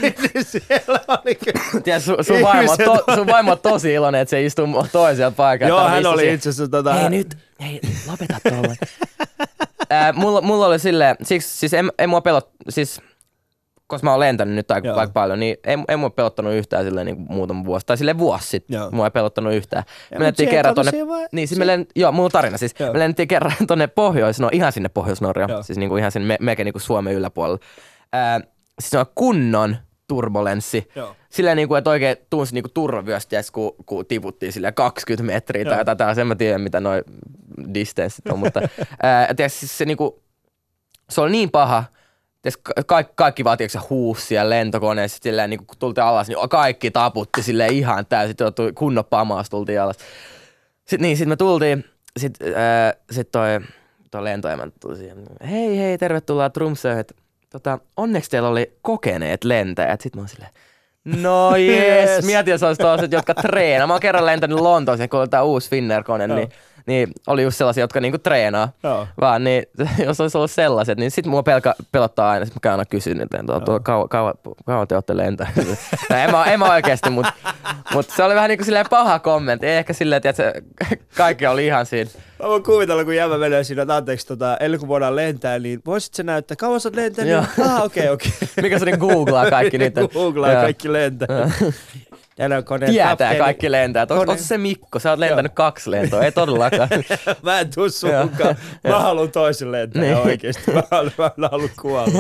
[0.02, 1.82] Niin siellä oli kyllä.
[1.84, 5.32] Tiedät, sun, sun, vaimo, on to, sun vaimo on tosi iloinen, että se istuu toisella
[5.32, 5.70] paikalla.
[5.70, 6.94] Joo, hän oli itse asiassa tota...
[6.94, 8.76] Hei nyt, hei, lopeta tuolle.
[9.92, 13.02] äh, mulla, mulla oli silleen, siksi, siis en, en mua pelot, siis
[13.88, 17.06] koska mä oon lentänyt nyt aika, aika paljon, niin ei, ei mua pelottanut yhtään silleen
[17.06, 18.92] niin muutama vuosi, tai silleen vuosi sitten, Joo.
[18.92, 19.84] mua ei pelottanut yhtään.
[20.12, 22.32] Ja, me lennettiin se, kerran tonne, vaan- niin siis se- me lent, joo, mulla on
[22.32, 22.94] tarina siis, Joo.
[22.94, 24.90] me lennettiin kerran tonne pohjois, no ihan sinne
[25.50, 25.64] Joo.
[25.64, 27.60] siis niinku ihan sinne me, melkein niinku Suomen yläpuolella.
[28.16, 28.42] Äh,
[28.80, 29.78] siis on kunnon
[30.08, 30.90] turbulenssi.
[30.96, 31.16] Joo.
[31.30, 35.80] Silleen niinku, että oikein tunsi niinku turvavyöstä, kun, kun tiputtiin silleen 20 metriä tai Joo.
[35.82, 36.22] jotain tällaista.
[36.22, 37.04] En mä tiedä, mitä noi
[37.74, 38.62] distanssit on, mutta
[39.04, 40.24] ää, tiedätkö, siis se niinku,
[41.10, 41.84] se oli niin paha,
[42.64, 46.92] ka- kaikki, kaikki vaan tiedätkö, huusi siellä lentokoneessa, silleen, niin kun tultiin alas, niin kaikki
[46.92, 49.96] taputti sille ihan täysin, tuli kunnon pamaas, tultiin alas.
[50.80, 51.86] Sitten niin, sit me tultiin,
[52.20, 52.54] sitten
[53.12, 53.48] sit toi,
[54.12, 55.18] toi lentoemäntä tuli siihen,
[55.50, 57.14] hei hei, tervetuloa Trumsöön, että
[57.50, 60.02] tota, onneksi teillä oli kokeneet lentäjät.
[60.02, 60.52] Sitten mä oon silleen,
[61.06, 62.26] no jees, Yes.
[62.26, 63.88] mietin, jos olisi toiset, jotka treenaa.
[63.88, 66.36] Mä oon kerran lentänyt Lontooseen, kun oli tää uusi Finnair-kone, Joo.
[66.38, 66.50] niin,
[66.86, 68.70] niin oli just sellaisia, jotka niinku treenaa.
[68.84, 69.08] Joo.
[69.22, 69.64] Vaan niin,
[70.08, 72.46] jos olisi ollut sellaiset, niin sit mua pelkä, pelottaa aina.
[72.46, 74.34] Sit mä käyn aina kysyn niiltä, että tuo, kauan, kauan,
[74.66, 75.58] kauan te olette lentäneet.
[76.10, 77.34] no, en mä, en mä oikeesti, mutta
[77.94, 79.68] mut se oli vähän niinku silleen paha kommentti.
[79.68, 80.54] Ei ehkä silleen, että se,
[81.18, 82.10] kaikki oli ihan siinä.
[82.42, 85.82] Mä voin kuvitella, kun jämä menee siinä, että anteeksi, tota, ennen kuin voidaan lentää, niin
[85.86, 87.32] voisit sä näyttää, kauan sä oot lentänyt?
[87.32, 87.44] Joo.
[87.66, 88.32] Ah, okei, okei.
[88.62, 90.02] Mikä se niin googlaa kaikki niitä.
[90.14, 91.52] Googlaa kaikki lentää.
[92.36, 93.38] Täällä on koneen Tietää kapteeni.
[93.40, 94.08] kaikki lentää.
[94.10, 95.00] Onko, Kone- se Mikko?
[95.00, 96.24] Sä oot lentänyt kaksi lentoa.
[96.24, 96.90] Ei todellakaan.
[97.44, 98.24] Mä en tuu sun Joo.
[98.24, 98.56] mukaan.
[98.88, 100.16] Mä haluan toisen lentää Niin.
[100.18, 100.72] oikeesti.
[100.72, 102.20] Mä haluan, mä haluan kuolla.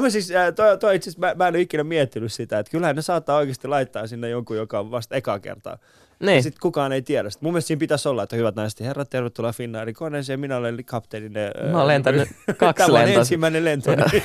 [0.00, 2.96] Mä siis, äh, toi, toi itse mä, mä en ole ikinä miettinyt sitä, että kyllähän
[2.96, 5.78] ne saattaa oikeasti laittaa sinne jonkun, joka on vasta ekaa kertaa.
[6.26, 6.42] Niin.
[6.42, 7.30] Sitten kukaan ei tiedä.
[7.30, 10.40] Sit mun mielestä siinä pitäisi olla, että hyvät naiset ja herrat, tervetuloa Finnairin koneeseen.
[10.40, 11.26] Minä olen kapteeni.
[11.26, 13.90] äh, Mä oon lentänyt kaksi Tämä on ensimmäinen lento.
[13.94, 14.22] niin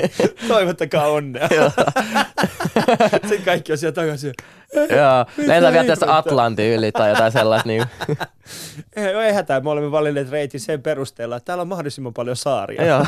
[0.48, 1.48] Toivottakaa onnea.
[3.12, 4.34] Sitten kaikki on siellä takaisin.
[4.74, 5.26] Joo.
[5.48, 6.16] Lentää vielä tästä?
[6.16, 7.68] Atlantin yli tai jotain sellaista.
[7.68, 7.84] Niin.
[8.96, 12.84] Ei, ei hätää, me olemme valinneet reitin sen perusteella, että täällä on mahdollisimman paljon saaria.
[12.86, 13.06] Joo.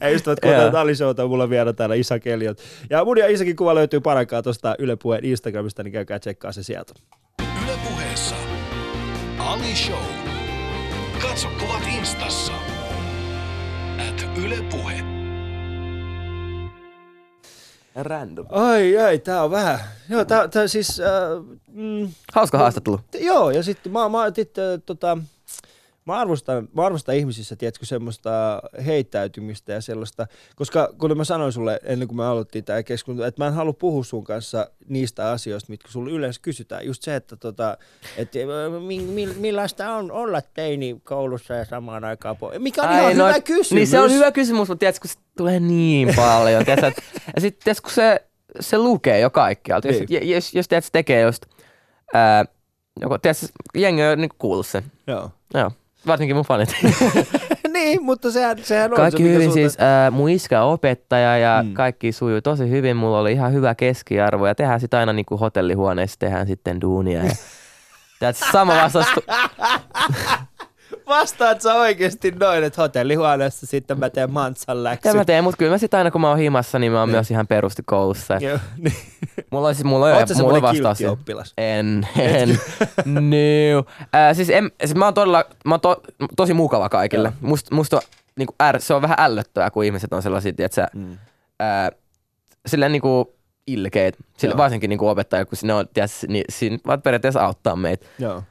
[0.00, 2.58] Ei ystävät, kun Ali Showta, mulla vielä täällä Isa Keliot.
[2.90, 6.62] Ja mun ja Isakin kuva löytyy parankaa tuosta Yle Puheen Instagramista, niin käykää tsekkaa se
[6.62, 6.92] sieltä.
[7.64, 8.34] Yle puheessa.
[9.38, 10.04] Ali Show.
[11.22, 12.52] Katso kuvat instassa.
[14.08, 15.20] At Yle Puhe.
[17.94, 18.46] Random.
[18.48, 19.80] Ai, ai, tää on vähän.
[20.08, 21.06] Joo, tää, tää siis, äh,
[21.72, 23.00] mm, Hauska haastattelu.
[23.20, 25.18] Joo, ja sitten mä, mä, tit, äh, tota,
[26.10, 31.80] mä arvostan, mä arvostan ihmisissä, tiedätkö, semmoista heittäytymistä ja sellaista, koska kun mä sanoin sulle
[31.84, 35.70] ennen kuin me aloittiin tämä keskustelu, että mä en halua puhua sun kanssa niistä asioista,
[35.70, 36.86] mitkä sulle yleensä kysytään.
[36.86, 37.78] Just se, että tota,
[38.16, 38.32] et,
[38.86, 43.18] mi, mi, millaista on olla teini koulussa ja samaan aikaan po- Mikä on Ai, ihan
[43.18, 43.72] no, hyvä kysymys.
[43.72, 46.64] Niin se on hyvä kysymys, mutta tiedätkö, kun se tulee niin paljon.
[46.64, 47.00] tiedätkö,
[47.34, 48.26] ja sitten tiedätkö, kun se,
[48.60, 49.88] se lukee jo kaikkialta.
[49.88, 50.30] Jos, niin.
[50.30, 51.46] jos, jos tiedätkö, tekee just,
[52.14, 52.44] ää,
[53.00, 54.84] joko, tiedätkö, jengi on niin kuullut sen.
[55.06, 55.30] Joo.
[55.54, 55.70] Joo.
[56.06, 56.76] Varsinkin mun fanit.
[57.72, 59.54] niin, mutta sehän, sehän on Kaikki se, hyvin sulta...
[59.54, 59.78] siis.
[59.80, 61.74] Äh, mun iskä on opettaja ja mm.
[61.74, 62.96] kaikki sujuu tosi hyvin.
[62.96, 67.24] Mulla oli ihan hyvä keskiarvo ja tehdään sitten aina niinku hotellihuoneessa tehdään sitten duunia.
[67.24, 67.30] Ja...
[68.24, 69.06] That's sama vastaus.
[71.10, 75.08] Vastaat sä oikeesti noin, että hotellihuoneessa sitten mä teen mantsan läksy.
[75.08, 77.08] Ja mä teen, mutta kyllä mä sitten aina kun mä oon himassa, niin mä oon
[77.08, 77.16] niin.
[77.16, 78.38] myös ihan perusti koulussa.
[78.40, 78.96] Joo, niin.
[79.50, 81.02] Mulla on siis, mulla on, mulla vastaus.
[81.02, 81.54] oppilas?
[81.58, 82.48] En, en.
[83.04, 83.84] no.
[84.14, 86.02] Äh, siis, en, siis mä oon todella, mä oon to,
[86.36, 87.32] tosi mukava kaikille.
[87.40, 88.02] Must, musta on,
[88.36, 91.12] niin kuin är, se on vähän ällöttävää, kun ihmiset on sellaisia, että sä, mm.
[91.62, 91.90] äh,
[92.66, 93.28] silleen niin kuin
[93.66, 98.06] ilkeet, sille, varsinkin niin opettaja, kun ne on, tiedät, niin siinä periaatteessa auttaa meitä.
[98.18, 98.42] Joo.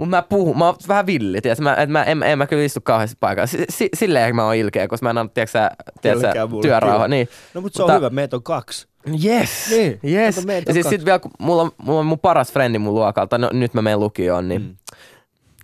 [0.00, 2.64] Mutta mä puhun, mä oon vähän villi, tiiäks, mä, et mä, en, en, mä kyllä
[2.64, 3.46] istu kauheasti paikalla.
[3.46, 5.70] S- s- silleen mä oon ilkeä, koska mä en anna, tiiäksä,
[6.02, 6.32] tiiäksä
[6.62, 7.08] työrauha.
[7.08, 7.28] Niin.
[7.54, 8.88] No mutta se on hyvä, meitä on kaksi.
[9.24, 10.46] Yes, niin, yes.
[10.66, 13.50] Ja siis sit vielä, kun mulla on, mulla on mun paras frendi mun luokalta, no
[13.52, 14.76] nyt mä menen lukioon, niin mm.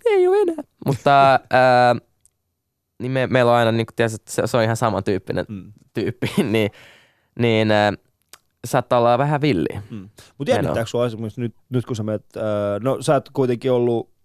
[0.05, 0.63] ei ole enää.
[0.85, 1.95] Mutta ää,
[2.99, 5.73] niin me, meillä on aina, niin tiedät, se, se on ihan samantyyppinen mm.
[5.93, 6.71] tyyppi, niin,
[7.39, 7.93] niin ää,
[8.65, 9.79] saattaa olla vähän villi.
[9.89, 10.09] Mm.
[10.37, 12.43] Mutta jännittääkö sinua esimerkiksi nyt, nyt kun sä menet, äh,
[12.81, 14.16] no sä oot kuitenkin ollut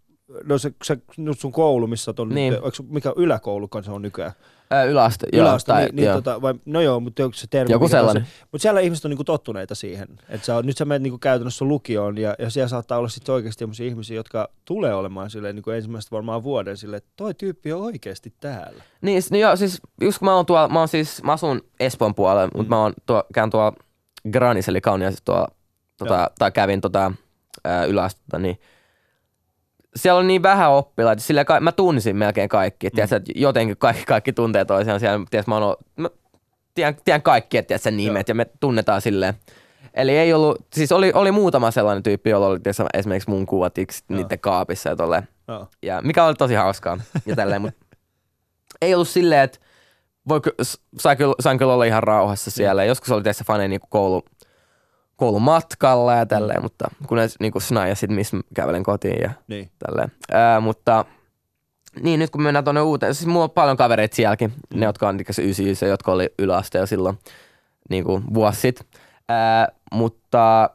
[0.44, 2.52] no se, se nyt sun koulu, missä on niin.
[2.52, 4.32] nyt, mikä yläkoulu se on nykyään?
[4.70, 5.80] Ää, yläaste, yläaste joo.
[5.80, 7.72] Niin, niin, tota, vai, no joo, mutta onko se termi?
[7.72, 8.26] Joku sellainen.
[8.52, 10.08] Mutta siellä ihmiset on niinku tottuneita siihen.
[10.28, 13.58] Että sä, nyt sä menet niinku käytännössä lukioon ja, ja siellä saattaa olla sitten oikeasti
[13.58, 17.82] sellaisia ihmisiä, jotka tulee olemaan silleen niinku ensimmäistä varmaan vuoden silleen, että toi tyyppi on
[17.82, 18.82] oikeasti täällä.
[19.00, 22.14] Niin, niin joo, siis just kun mä oon tuolla, mä oon siis, mä asun Espoon
[22.14, 22.52] puolella, mm.
[22.56, 23.72] mutta mä oon tuo, käyn tuolla
[24.32, 25.48] Granis eli Kauniaisissa tuolla,
[25.96, 27.12] tota, tai kävin tota,
[27.88, 28.58] yläastetta, niin–
[29.96, 32.86] siellä on niin vähän oppilaita, sillä ka- mä tunsin melkein kaikki.
[32.86, 32.94] Mm.
[32.94, 35.26] Tiedätkö, että jotenkin kaikki, kaikki tuntee toisiaan siellä.
[35.30, 36.08] Tiedätkö, mä, oon, mä
[36.74, 38.32] tiedän, tiedän kaikki, että tiedätkö, nimet Joo.
[38.32, 39.34] ja me tunnetaan silleen.
[39.94, 43.74] Eli ei ollut, siis oli, oli muutama sellainen tyyppi, jolla oli tiedätkö, esimerkiksi mun kuvat
[44.08, 45.28] niiden kaapissa ja tolleen.
[45.82, 47.86] Ja mikä oli tosi hauskaa ja tälleen, mutta
[48.82, 49.58] ei ollut silleen, että
[50.28, 50.40] voi,
[50.98, 52.84] sain, kyllä, sain kyllä olla ihan rauhassa siellä.
[52.84, 54.24] Joskus oli tässä fane niin koulu,
[55.22, 56.62] koulun matkalla ja tälleen, mm.
[56.62, 59.70] mutta kun ne niin kuin ja sitten missä kävelen kotiin ja niin.
[59.86, 60.12] tälleen.
[60.32, 61.04] Ää, mutta
[62.00, 64.80] niin, nyt kun mennään tuonne uuteen, siis mulla on paljon kavereita sielläkin, mm.
[64.80, 67.18] ne jotka on ysi, jotka oli yläasteella silloin
[67.90, 68.86] niin kuin vuosi sitten.
[69.92, 70.70] mutta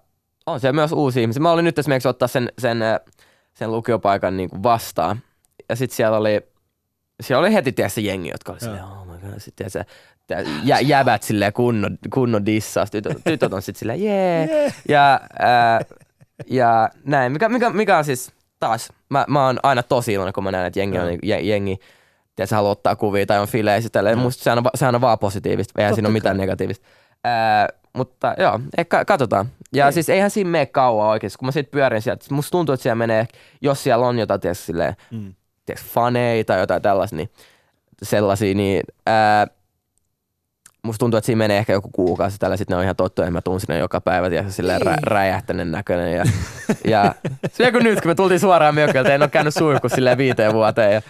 [0.45, 1.41] on siellä myös uusia ihmisiä.
[1.41, 2.80] Mä olin nyt esimerkiksi ottaa sen, sen,
[3.54, 5.20] sen lukiopaikan niin kuin vastaan.
[5.70, 6.41] Ja sitten siellä oli,
[7.22, 9.86] siellä oli heti tietysti jengi, jotka oli silleen, oh my god, sitten se
[10.63, 12.91] jä, jäbät silleen kunnon, kunnon dissaus.
[12.91, 14.45] Tytöt, tytöt on sitten silleen jee.
[14.45, 14.73] Yeah.
[14.89, 15.82] Ja, ää,
[16.47, 17.32] ja näin.
[17.32, 20.65] Mikä, mikä, mikä on siis taas, mä, mä oon aina tosi iloinen, kun mä näen,
[20.65, 21.80] että jengi on niin, jengi,
[22.36, 23.89] tiedätkö, haluaa ottaa kuvia tai on fileissä.
[23.89, 24.17] Tälleen.
[24.17, 24.21] Mm.
[24.21, 26.86] Musta sehän on, sehän on vaan positiivista, eihän Totta siinä ole mitään negatiivista.
[27.23, 29.45] Ää, mutta joo, ehkä katsotaan.
[29.73, 29.93] Ja Ei.
[29.93, 32.25] siis eihän siinä mene kauan oikeasti, kun mä sitten pyörin sieltä.
[32.32, 33.28] Musta tuntuu, että siellä menee,
[33.61, 35.34] jos siellä on jotain, tiedätkö, silleen, mm.
[35.65, 37.30] tiedätkö, faneita tai jotain tällaista, niin
[38.03, 39.47] sellaisia, niin ää,
[40.88, 43.32] musta tuntuu, että siinä menee ehkä joku kuukausi tällä, sitten ne on ihan tottu, että
[43.32, 46.14] mä tuun sinne joka päivä, ja silleen rä, räjähtäneen näköinen.
[46.14, 46.24] Ja,
[46.94, 47.16] ja
[47.52, 50.94] se kun nyt, kun me tultiin suoraan mököltä, en ole käynyt suihkussa silleen viiteen vuoteen.
[50.94, 51.02] Ja,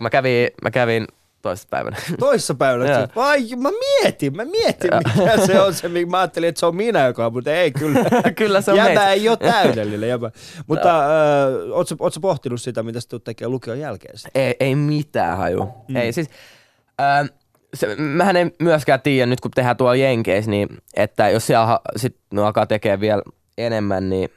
[0.00, 1.06] mä kävin, mä kävin
[1.42, 1.96] toisessa päivänä.
[2.18, 3.08] Toisessa päivänä?
[3.16, 7.06] Vai, mä mietin, mä mietin, mikä se on se, mä ajattelin, että se on minä,
[7.06, 8.04] joka on, mutta ei kyllä.
[8.36, 9.12] kyllä se on Jäbä meitä.
[9.12, 10.08] ei ole täydellinen.
[10.08, 10.30] Jäbä.
[10.66, 10.98] Mutta no.
[10.98, 14.14] äh, ootko, ootko pohtinut sitä, mitä sä tulet tekemään lukion jälkeen?
[14.34, 15.68] Ei, ei mitään haju.
[15.88, 15.96] Mm.
[15.96, 16.30] Ei, siis,
[17.00, 17.30] äh,
[17.74, 22.16] se, mähän en myöskään tiedä nyt kun tehdään tuolla Jenkeissä, niin että jos siellä sit
[22.32, 23.22] ne alkaa tekemään vielä
[23.58, 24.30] enemmän, niin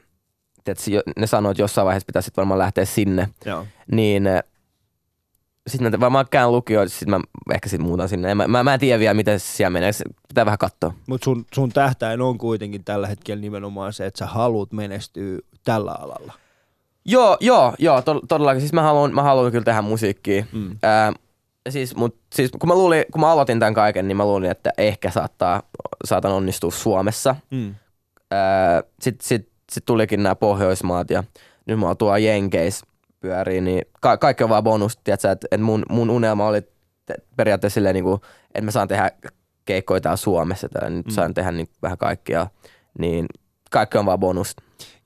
[0.66, 0.82] että
[1.16, 3.28] ne sanoo, että jossain vaiheessa pitäisi sit varmaan lähteä sinne.
[3.44, 3.66] Joo.
[3.90, 4.42] Niin eh,
[5.66, 7.20] sitten mä varmaan käyn lukioon, sitten mä
[7.54, 8.34] ehkä sitten muutan sinne.
[8.34, 9.90] Mä, mä, mä en tiedä vielä, miten se siellä menee.
[10.28, 10.94] Pitää vähän katsoa.
[11.06, 15.92] Mutta sun, sun tähtäin on kuitenkin tällä hetkellä nimenomaan se, että sä haluat menestyä tällä
[15.92, 16.32] alalla.
[17.04, 18.60] Joo, joo, joo, todellakin.
[18.60, 20.44] Siis mä haluan, mä haluan kyllä tehdä musiikkia.
[20.52, 20.76] Mm.
[20.82, 21.12] Ää,
[21.68, 24.70] siis, mut, siis kun, mä luulin, kun mä aloitin tämän kaiken, niin mä luulin, että
[24.78, 25.62] ehkä saattaa,
[26.04, 27.36] saatan onnistua Suomessa.
[27.50, 27.74] Mm.
[29.00, 31.24] Sitten sit, sit tulikin nämä Pohjoismaat ja
[31.66, 32.82] nyt mä oon tuolla Jenkeis
[33.20, 36.62] pyörii, niin ka- kaikki on vaan bonus, tiiätkö, että et mun, mun unelma oli
[37.36, 39.10] periaatteessa silleen, niin kuin, että mä saan tehdä
[39.64, 41.12] keikkoja täällä Suomessa, täällä nyt mm.
[41.12, 42.46] saan tehdä niin vähän kaikkia,
[42.98, 43.26] niin
[43.72, 44.56] kaikki on vaan bonus.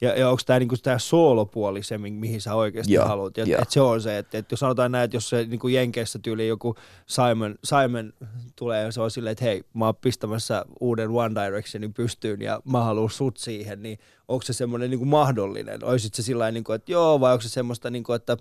[0.00, 3.38] Ja, ja onko tämä niinku tää soolopuoli se, mi- mihin sä oikeasti Joo, haluat?
[3.38, 3.62] Et, joo.
[3.62, 6.48] et se on se, että et jos sanotaan näin, että jos se niinku Jenkeissä tyyli
[6.48, 6.74] joku
[7.06, 8.12] Simon, Simon
[8.56, 12.60] tulee ja se on silleen, että hei, mä oon pistämässä uuden One Directionin pystyyn ja
[12.72, 13.98] mä haluan sut siihen, niin
[14.28, 15.84] onko se semmoinen niinku mahdollinen?
[15.84, 18.36] Oisit se sillä niinku, että joo, vai onko se semmoista, niinku, että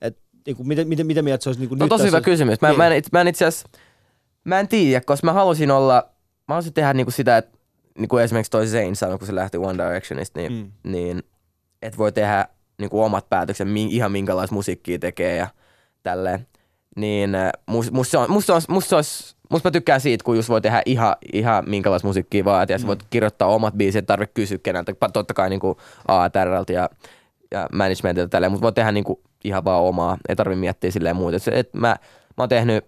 [0.00, 2.60] et, niinku, miten, miten, miten mieltä se olisi niinku No nyt tosi hyvä kysymys.
[2.60, 2.78] Mä, Niin.
[2.78, 3.68] mä, en, mä en itse asiassa,
[4.44, 5.94] mä en tiedä, koska mä halusin olla,
[6.48, 7.57] mä halusin tehdä niinku sitä, että
[7.98, 10.90] niinku esimerkiksi toi Zayn sanoi, kun se lähti One Directionista, niin, Mm.
[10.92, 11.22] niin
[11.82, 12.46] että voi tehdä
[12.78, 15.46] niinku omat päätökset, mi, ihan minkälaista musiikkia tekee ja
[16.02, 16.46] tälleen.
[16.96, 20.24] Niin äh, mus, musta, se on, musta, on, musta, se olisi, musta mä tykkään siitä,
[20.24, 22.86] kun just voi tehdä ihan, ihan minkälaista musiikkia vaan, ja mm.
[22.86, 25.76] voit kirjoittaa omat biisit, tarvitse kysyä keneltä, totta kai niinku
[26.08, 26.88] ATRltä ja,
[27.50, 31.36] ja managementilta tälleen, mutta voi tehdä niinku ihan vaan omaa, ei tarvitse miettiä silleen muuta.
[31.36, 31.96] Et, se- et mä, mä
[32.42, 32.84] oon tehnyt,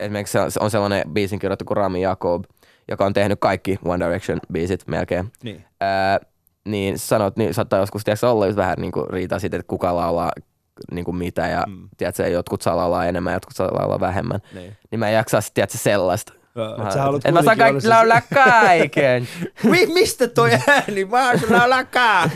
[0.00, 2.44] esimerkiksi on sellainen biisin kirjoittaja kuin Rami Jakob,
[2.88, 5.32] joka on tehnyt kaikki One Direction biisit melkein.
[5.42, 5.64] Niin.
[5.80, 6.18] Ää,
[6.64, 9.96] niin sanot, niin saattaa joskus tiedätkö, olla just vähän niin kuin riita siitä, että kuka
[9.96, 10.32] laulaa
[10.92, 11.88] niin kuin mitä ja Mm.
[11.96, 14.40] tiedätkö, jotkut saa laulaa enemmän, jotkut saa laulaa vähemmän.
[14.54, 14.76] Niin.
[14.90, 16.32] Niin mä en jaksaa tiedätkö, sellaista.
[16.56, 19.28] Joo, Mä, sä haluat et mä saan kaikki se- laulaa kaiken.
[19.70, 21.04] Mi- mistä toi ääni?
[21.04, 22.30] Mä oon sulla lakaa.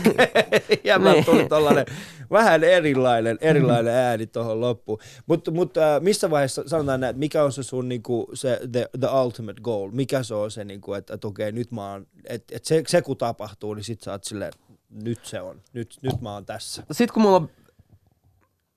[0.83, 1.25] ja mä Niin.
[1.25, 1.85] tuli tollanen
[2.31, 4.99] vähän erilainen, erilainen ääni tuohon loppuun.
[5.25, 8.89] Mutta mut, äh, missä vaiheessa, sanotaan näin, että mikä on se sun niinku, se, the,
[8.99, 9.89] the ultimate goal?
[9.91, 13.01] Mikä se on se, niinku, että et, okei, nyt mä oon, että et se, se
[13.01, 14.53] kun tapahtuu, niin sit sä oot silleen,
[14.89, 16.83] nyt se on, nyt, nyt mä oon tässä.
[16.91, 17.49] Sitten kun mulla on,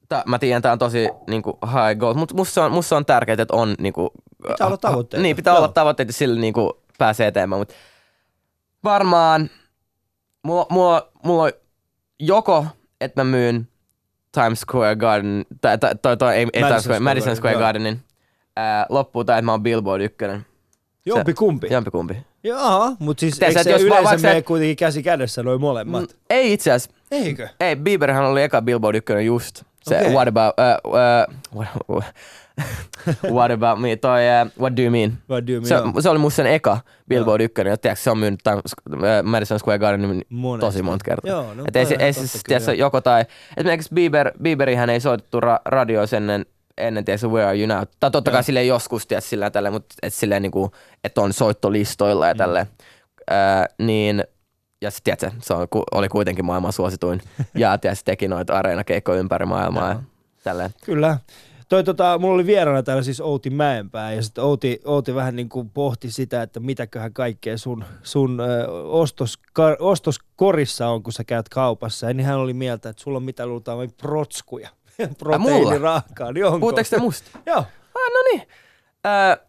[0.08, 3.42] tää, mä tiedän, tää on tosi niinku high goal, mutta musta on, musta on tärkeää,
[3.42, 4.10] että on niinku...
[4.48, 5.22] Pitää olla tavoitteita.
[5.22, 5.58] Niin, pitää Joo.
[5.58, 7.74] olla tavoitteita sillä niinku pääsee eteenpäin, mutta
[8.84, 9.50] varmaan
[10.42, 11.52] mulla, mulla, mulla on
[12.20, 12.66] joko,
[13.04, 13.68] että mä myyn
[14.32, 17.58] Times Square Garden, tai toi, toi, toi ei, Madison Times Square, Square Madison Square.
[17.58, 18.00] Gardenin
[18.56, 20.46] ää, loppuun, tai että mä oon Billboard ykkönen.
[21.06, 21.66] Jompi kumpi.
[21.70, 22.16] Jompikumpi.
[22.44, 26.02] Joo, mutta siis Tiedätkö, eikö se jos yleensä mene kuitenkin käsi kädessä noin molemmat?
[26.02, 27.00] Mm, ei itse asiassa.
[27.10, 27.48] Eikö?
[27.60, 29.62] Ei, Bieberhän oli eka Billboard ykkönen just.
[29.82, 30.12] Se Okei.
[30.12, 32.04] What About, uh, uh, what,
[33.34, 35.12] what About Me, toi uh, What Do You Mean?
[35.28, 36.78] Vai do Se, se oli musta sen eka
[37.08, 40.66] Billboard ykkönen, ja tiedätkö, se on myynyt Times, uh, Madison Square Gardenin Monesti.
[40.66, 41.30] tosi monta kertaa.
[41.30, 43.24] Joo, no Et ei, ei kyllä, tiedätkö, joko tai,
[43.56, 46.46] esimerkiksi Bieber, Bieberihän ei soitettu ra- radioissa ennen,
[46.78, 47.82] ennen tiedätkö, Where Are You Now?
[48.00, 50.70] Tai totta kai silleen joskus, tiedätkö, sillä tällä, mutta et silleen niinku,
[51.04, 52.28] että on soittolistoilla Mm.
[52.28, 52.66] ja tälleen.
[53.32, 54.24] Äh, niin,
[54.82, 57.20] ja sit, tiedätkö, se on, oli kuitenkin maailman suosituin.
[57.54, 60.02] ja tiedätkö, teki noita areenakeikkoja ympäri maailmaa ja
[60.44, 60.70] tälleen.
[60.84, 61.18] Kyllä.
[61.72, 65.48] Toi, tota, mulla oli vieraana täällä siis Outi Mäenpää ja sitten Outi, Outi vähän niin
[65.48, 71.24] kuin pohti sitä, että mitäköhän kaikkea sun, sun ö, ostos, ka, ostoskorissa on, kun sä
[71.24, 72.06] käyt kaupassa.
[72.06, 74.68] Ja niin hän oli mieltä, että sulla on mitä luultaan vain protskuja.
[75.18, 76.44] Proteiinirahkaa, niin?
[76.60, 77.38] Puhutteko te musta?
[77.46, 78.42] Joo, Ah, no niin.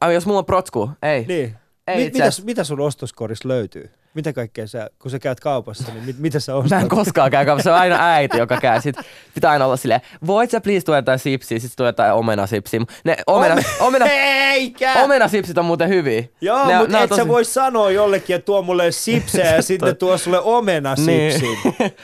[0.03, 1.25] Äh, jos mulla on protsku, ei.
[1.27, 1.55] niin.
[1.87, 2.43] Ei Mi- itse mitä, asiassa.
[2.45, 3.89] mitä sun ostoskorissa löytyy?
[4.13, 6.71] Mitä kaikkea sä, kun sä käyt kaupassa, niin mit, mitä sä ostat?
[6.71, 8.81] Mä en koskaan käy kaupassa, se on aina äiti, joka käy.
[8.81, 8.95] Sit
[9.33, 12.79] pitää aina olla silleen, voit sä please tuoda jotain sipsiä, sit tuoda jotain omenasipsiä.
[13.03, 14.93] Ne omena, Ome- omena, Eikä!
[14.93, 16.23] omenasipsit on muuten hyviä.
[16.41, 19.97] Joo, ne, mutta ne et sä voi sanoa jollekin, että tuo mulle sipsejä ja sitten
[19.97, 21.57] tuo sulle omenasipsin.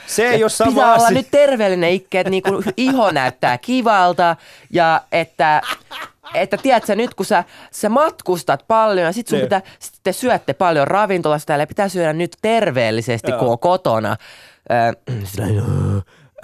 [0.06, 1.10] Se ei ole sama Pitää olla asia.
[1.16, 4.36] nyt terveellinen ikke, että niinku iho näyttää kivalta
[4.70, 5.60] ja että
[6.34, 9.46] että tiedätkö, nyt kun sä, sä matkustat paljon ja sit sun Niin.
[9.46, 13.52] pitää, sit te syötte paljon ravintolasta täällä ja pitää syödä nyt terveellisesti, kun Joo.
[13.52, 14.16] on kotona.
[14.70, 15.46] Äh, sillä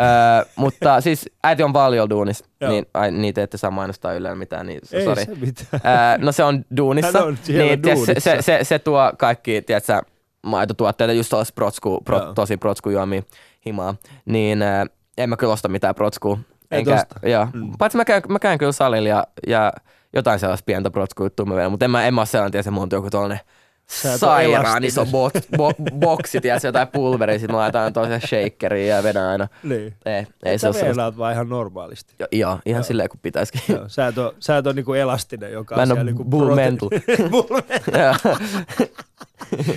[0.01, 4.67] äh, mutta siis äiti on paljon duunissa, niin ai, niitä ette saa mainostaa Ylellä mitään,
[4.67, 5.25] niin Ei sori.
[5.25, 5.81] se mitään.
[5.85, 7.19] Ää, no se on duunissa.
[7.19, 8.21] Hän on niin, tiedät, se, duunissa.
[8.21, 10.03] se, se, se, tuo kaikki, tiedätkö,
[10.43, 13.23] maitotuotteita, just tuollaista protsku, pro, tosi protskujuomia
[13.67, 13.95] himaa.
[14.25, 14.87] Niin ää,
[15.19, 16.39] en mä kyllä osta mitään protskua.
[16.71, 17.21] Enkä, osta?
[17.29, 17.49] joo.
[17.53, 17.73] Mm.
[17.79, 19.73] Paitsi mä käyn, mä käyn kyllä salilla ja, ja
[20.13, 22.83] jotain sellaista pientä protskujuttua mä vedän, mutta en mä, en mä ole sellainen, tiedä, mun
[22.83, 23.41] on joku tollanen
[23.89, 29.25] sairaan iso bo, bo, boksi, tiedätkö, jotain pulveria, sit mä laitan toisen shakeriin ja vedän
[29.27, 29.49] aina.
[29.63, 29.95] Niin.
[30.07, 31.19] Ei, ei se ole sellaista.
[31.19, 32.15] vaan ihan normaalisti.
[32.19, 33.61] Jo, joo, ihan silleen kuin pitäisikin.
[33.77, 36.51] Joo, sä et oo, sä et oo niinku elastinen, joka Mä on siellä niinku bull
[36.51, 36.89] prote- mental.
[37.31, 38.01] bull mental.
[38.01, 38.37] Joo.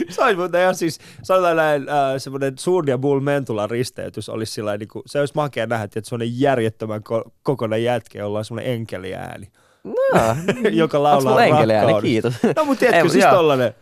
[0.09, 4.53] Se olisi muuten ihan siis, sanotaan näin, äh, semmoinen suun ja bull mentula risteytys olisi
[4.53, 8.73] sillä niinku, se olisi makea nähdä, että semmoinen järjettömän ko- kokoinen jätkä, jolla on semmoinen
[8.73, 9.47] enkeliääni,
[9.83, 9.95] No,
[10.71, 12.01] joka laulaa rakkaudesta.
[12.01, 12.33] Kiitos.
[12.55, 13.33] No mutta tiedätkö, Ei, siis joo.
[13.33, 13.73] tollanen,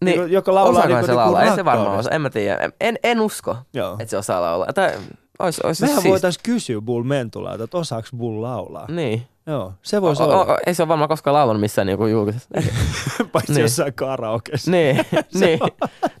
[0.00, 1.42] Niin, niin, joka laulaa Osaako niinku, se niinku laulaa?
[1.42, 2.12] Ei se varmaan osaa.
[2.12, 2.70] En mä tiedä.
[2.80, 3.92] En, en usko, Joo.
[3.98, 4.72] että se osaa laulaa.
[4.72, 4.92] Tai
[5.38, 6.10] ois, ois Mehän siis.
[6.10, 8.86] voitaisiin kysyä Bull Mentulalta, että osaako Bull laulaa.
[8.90, 9.26] Niin.
[9.46, 10.44] Joo, se voisi O, olla.
[10.54, 12.48] o, ei se ole varmaan koskaan laulanut missään niinku julkisessa.
[13.32, 13.62] Paitsi niin.
[13.62, 14.70] jossain karaokessa.
[14.70, 14.96] niin,
[15.40, 15.58] niin.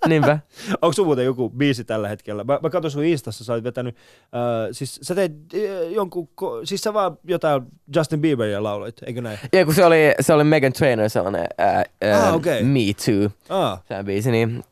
[0.08, 0.38] Niinpä.
[0.82, 2.44] Onko sun muuten joku biisi tällä hetkellä?
[2.44, 6.60] Mä, mä katsoin sun Instassa, sä olit vetänyt, äh, siis sä teit äh, jonkun, ko-
[6.66, 7.62] siis sä vaan jotain
[7.96, 9.38] Justin Bieberia lauloit, eikö näin?
[9.52, 12.62] Ja kun se oli, se oli Megan Trainor sellainen ää, ää, Ah, okei.
[12.62, 14.64] Me Too, Ah, se biisi, niin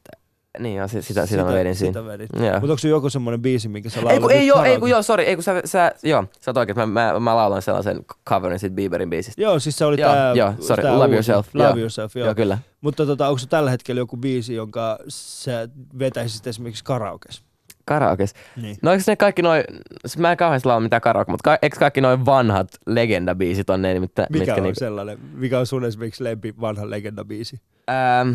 [0.59, 2.01] Niin joo, si- sitä, sitä, mä vedin siinä.
[2.01, 2.31] Sitä vedit.
[2.33, 4.79] Mutta onko se joku semmoinen biisi, minkä sä Ei laulat kun, ei nyt joo, ei
[4.79, 7.63] kun joo, sori, ei kun sä, sä joo, sä oot oikein, mä, mä, mä laulan
[7.63, 9.43] sellaisen coverin sit Bieberin biisistä.
[9.43, 11.15] Joo, siis se oli Joo, tää, joo, sorry, tää Love uusi.
[11.15, 11.77] Yourself, Love joo.
[11.77, 12.27] Yourself, joo.
[12.27, 12.59] Joo, kyllä.
[12.81, 17.43] Mutta tota, onko se tällä hetkellä joku biisi, jonka sä vetäisit esimerkiksi karaokes?
[17.85, 18.35] Karaokes.
[18.63, 18.77] Niin.
[18.83, 19.65] No eikö ne kaikki noin,
[20.07, 23.83] siis mä en kauheasti laula mitään karaoke, mutta ka, eikö kaikki noin vanhat legendabiisit on
[23.83, 27.61] ne, mitkä, Mikä on niinku, sellainen, mikä on sun esimerkiksi lempi vanha legendabiisi?
[27.91, 28.31] ähm,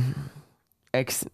[0.93, 1.26] eiks,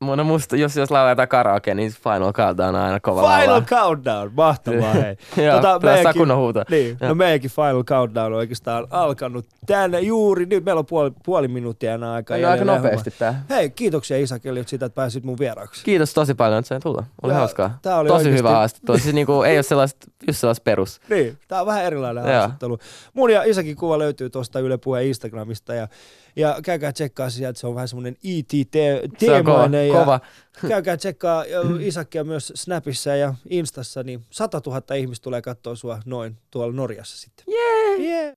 [0.00, 3.60] no musta, jos, jos laulaa jotain karaoke, niin Final Countdown on aina kova Final laulaa.
[3.60, 5.16] Countdown, mahtavaa hei.
[5.46, 6.62] Joo, Tota, kyllä saa meidänkin- huuto.
[6.70, 7.08] Niin, Joo.
[7.08, 10.64] no meidänkin Final Countdown on oikeastaan alkanut tänne juuri nyt.
[10.64, 12.34] Meillä on puoli, puoli minuuttia enää aikaa.
[12.34, 13.44] Aika, aika jäljellä nopeasti tää.
[13.50, 15.84] Hei, kiitoksia Isakeli siitä, että pääsit mun vieraaksi.
[15.84, 17.04] Kiitos tosi paljon, että sain tulla.
[17.22, 17.78] Oli Joo, hauskaa.
[17.82, 18.98] tää oli tosi oikeesti- hyvä haastattelu.
[18.98, 21.00] Siis niinku, ei ole sellaista, just sellaista perus.
[21.10, 22.32] Niin, tää on vähän erilainen Joo.
[22.32, 22.78] haastattelu.
[23.14, 25.88] Mun ja Isakin kuva löytyy tuosta Yle Puheen Instagramista ja,
[26.36, 29.64] ja käykää tsekkaa se sieltä, se on vähän semmonen Se on kova.
[29.64, 29.88] IT-teemainen.
[29.88, 30.20] ja kova.
[30.68, 35.98] Käykää tsekkaa ja Isakkia myös Snapissa ja Instassa, niin 100 000 ihmistä tulee katsoa sua
[36.04, 37.44] noin tuolla Norjassa sitten.
[37.54, 38.00] Yeah.
[38.00, 38.34] Yeah.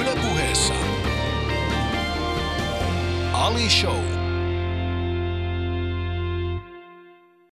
[0.00, 0.74] Yle Puheessa
[3.32, 4.19] Ali Show.